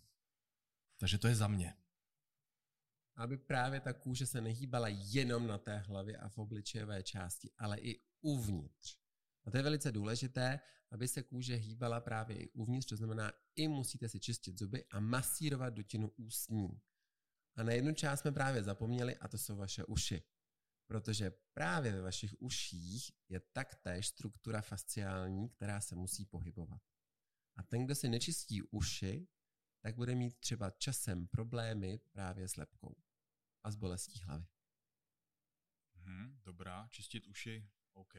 Takže 0.98 1.18
to 1.18 1.28
je 1.28 1.36
za 1.36 1.48
mě. 1.48 1.74
Aby 3.16 3.38
právě 3.38 3.80
ta 3.80 3.94
kůže 3.94 4.26
se 4.26 4.42
nehýbala 4.42 4.88
jenom 4.90 5.48
na 5.48 5.58
té 5.58 5.78
hlavě 5.78 6.18
a 6.18 6.30
v 6.30 6.38
obličejové 6.38 7.04
části, 7.04 7.52
ale 7.58 7.78
i 7.78 8.02
uvnitř. 8.22 8.98
A 9.46 9.52
to 9.52 9.58
je 9.58 9.64
velice 9.64 9.92
důležité, 9.92 10.60
aby 10.96 11.08
se 11.08 11.24
kůže 11.24 11.56
hýbala 11.56 12.02
právě 12.02 12.38
i 12.38 12.50
uvnitř, 12.50 12.86
to 12.86 12.96
znamená, 12.96 13.34
i 13.56 13.68
musíte 13.68 14.10
si 14.10 14.20
čistit 14.20 14.60
zuby 14.60 14.86
a 14.86 15.00
masírovat 15.00 15.74
dutinu 15.74 16.12
ústní. 16.18 16.82
A 17.56 17.64
na 17.64 17.72
jednu 17.72 17.94
část 17.94 18.20
jsme 18.20 18.32
právě 18.32 18.64
zapomněli, 18.64 19.18
a 19.18 19.28
to 19.28 19.38
jsou 19.38 19.56
vaše 19.56 19.86
uši. 19.86 20.24
Protože 20.88 21.32
právě 21.54 21.92
ve 21.92 22.02
vašich 22.02 22.36
uších 22.40 23.12
je 23.30 23.40
taktéž 23.40 24.08
struktura 24.08 24.62
fasciální, 24.62 25.50
která 25.50 25.82
se 25.82 25.96
musí 25.96 26.26
pohybovat. 26.26 26.82
A 27.56 27.64
ten, 27.64 27.86
kdo 27.86 27.96
si 27.96 28.10
nečistí 28.10 28.62
uši, 28.62 29.28
tak 29.82 29.96
bude 29.96 30.16
mít 30.16 30.40
třeba 30.40 30.70
časem 30.70 31.28
problémy 31.28 32.00
právě 32.12 32.48
s 32.48 32.56
lepkou 32.56 32.96
a 33.64 33.72
s 33.72 33.76
bolestí 33.76 34.20
hlavy. 34.20 34.46
Mhm, 35.96 36.40
dobrá, 36.44 36.88
čistit 36.92 37.28
uši, 37.28 37.70
OK. 37.94 38.14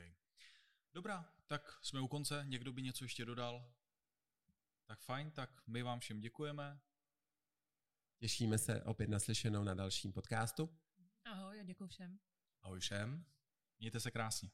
Dobrá, 0.97 1.33
tak 1.47 1.79
jsme 1.83 2.01
u 2.01 2.09
konce. 2.09 2.45
Někdo 2.47 2.73
by 2.73 2.83
něco 2.83 3.05
ještě 3.05 3.25
dodal? 3.25 3.75
Tak 4.87 5.01
fajn, 5.01 5.31
tak 5.31 5.67
my 5.67 5.83
vám 5.83 6.01
všem 6.01 6.21
děkujeme. 6.21 6.81
Těšíme 8.19 8.59
se 8.59 8.83
opět 8.83 9.11
naslyšenou 9.11 9.65
na 9.65 9.75
dalším 9.75 10.13
podcastu. 10.13 10.79
Ahoj 11.25 11.61
a 11.61 11.63
děkuji 11.63 11.87
všem. 11.87 12.19
Ahoj 12.63 12.81
všem. 12.81 13.25
Mějte 13.79 14.01
se 14.01 14.11
krásně. 14.11 14.51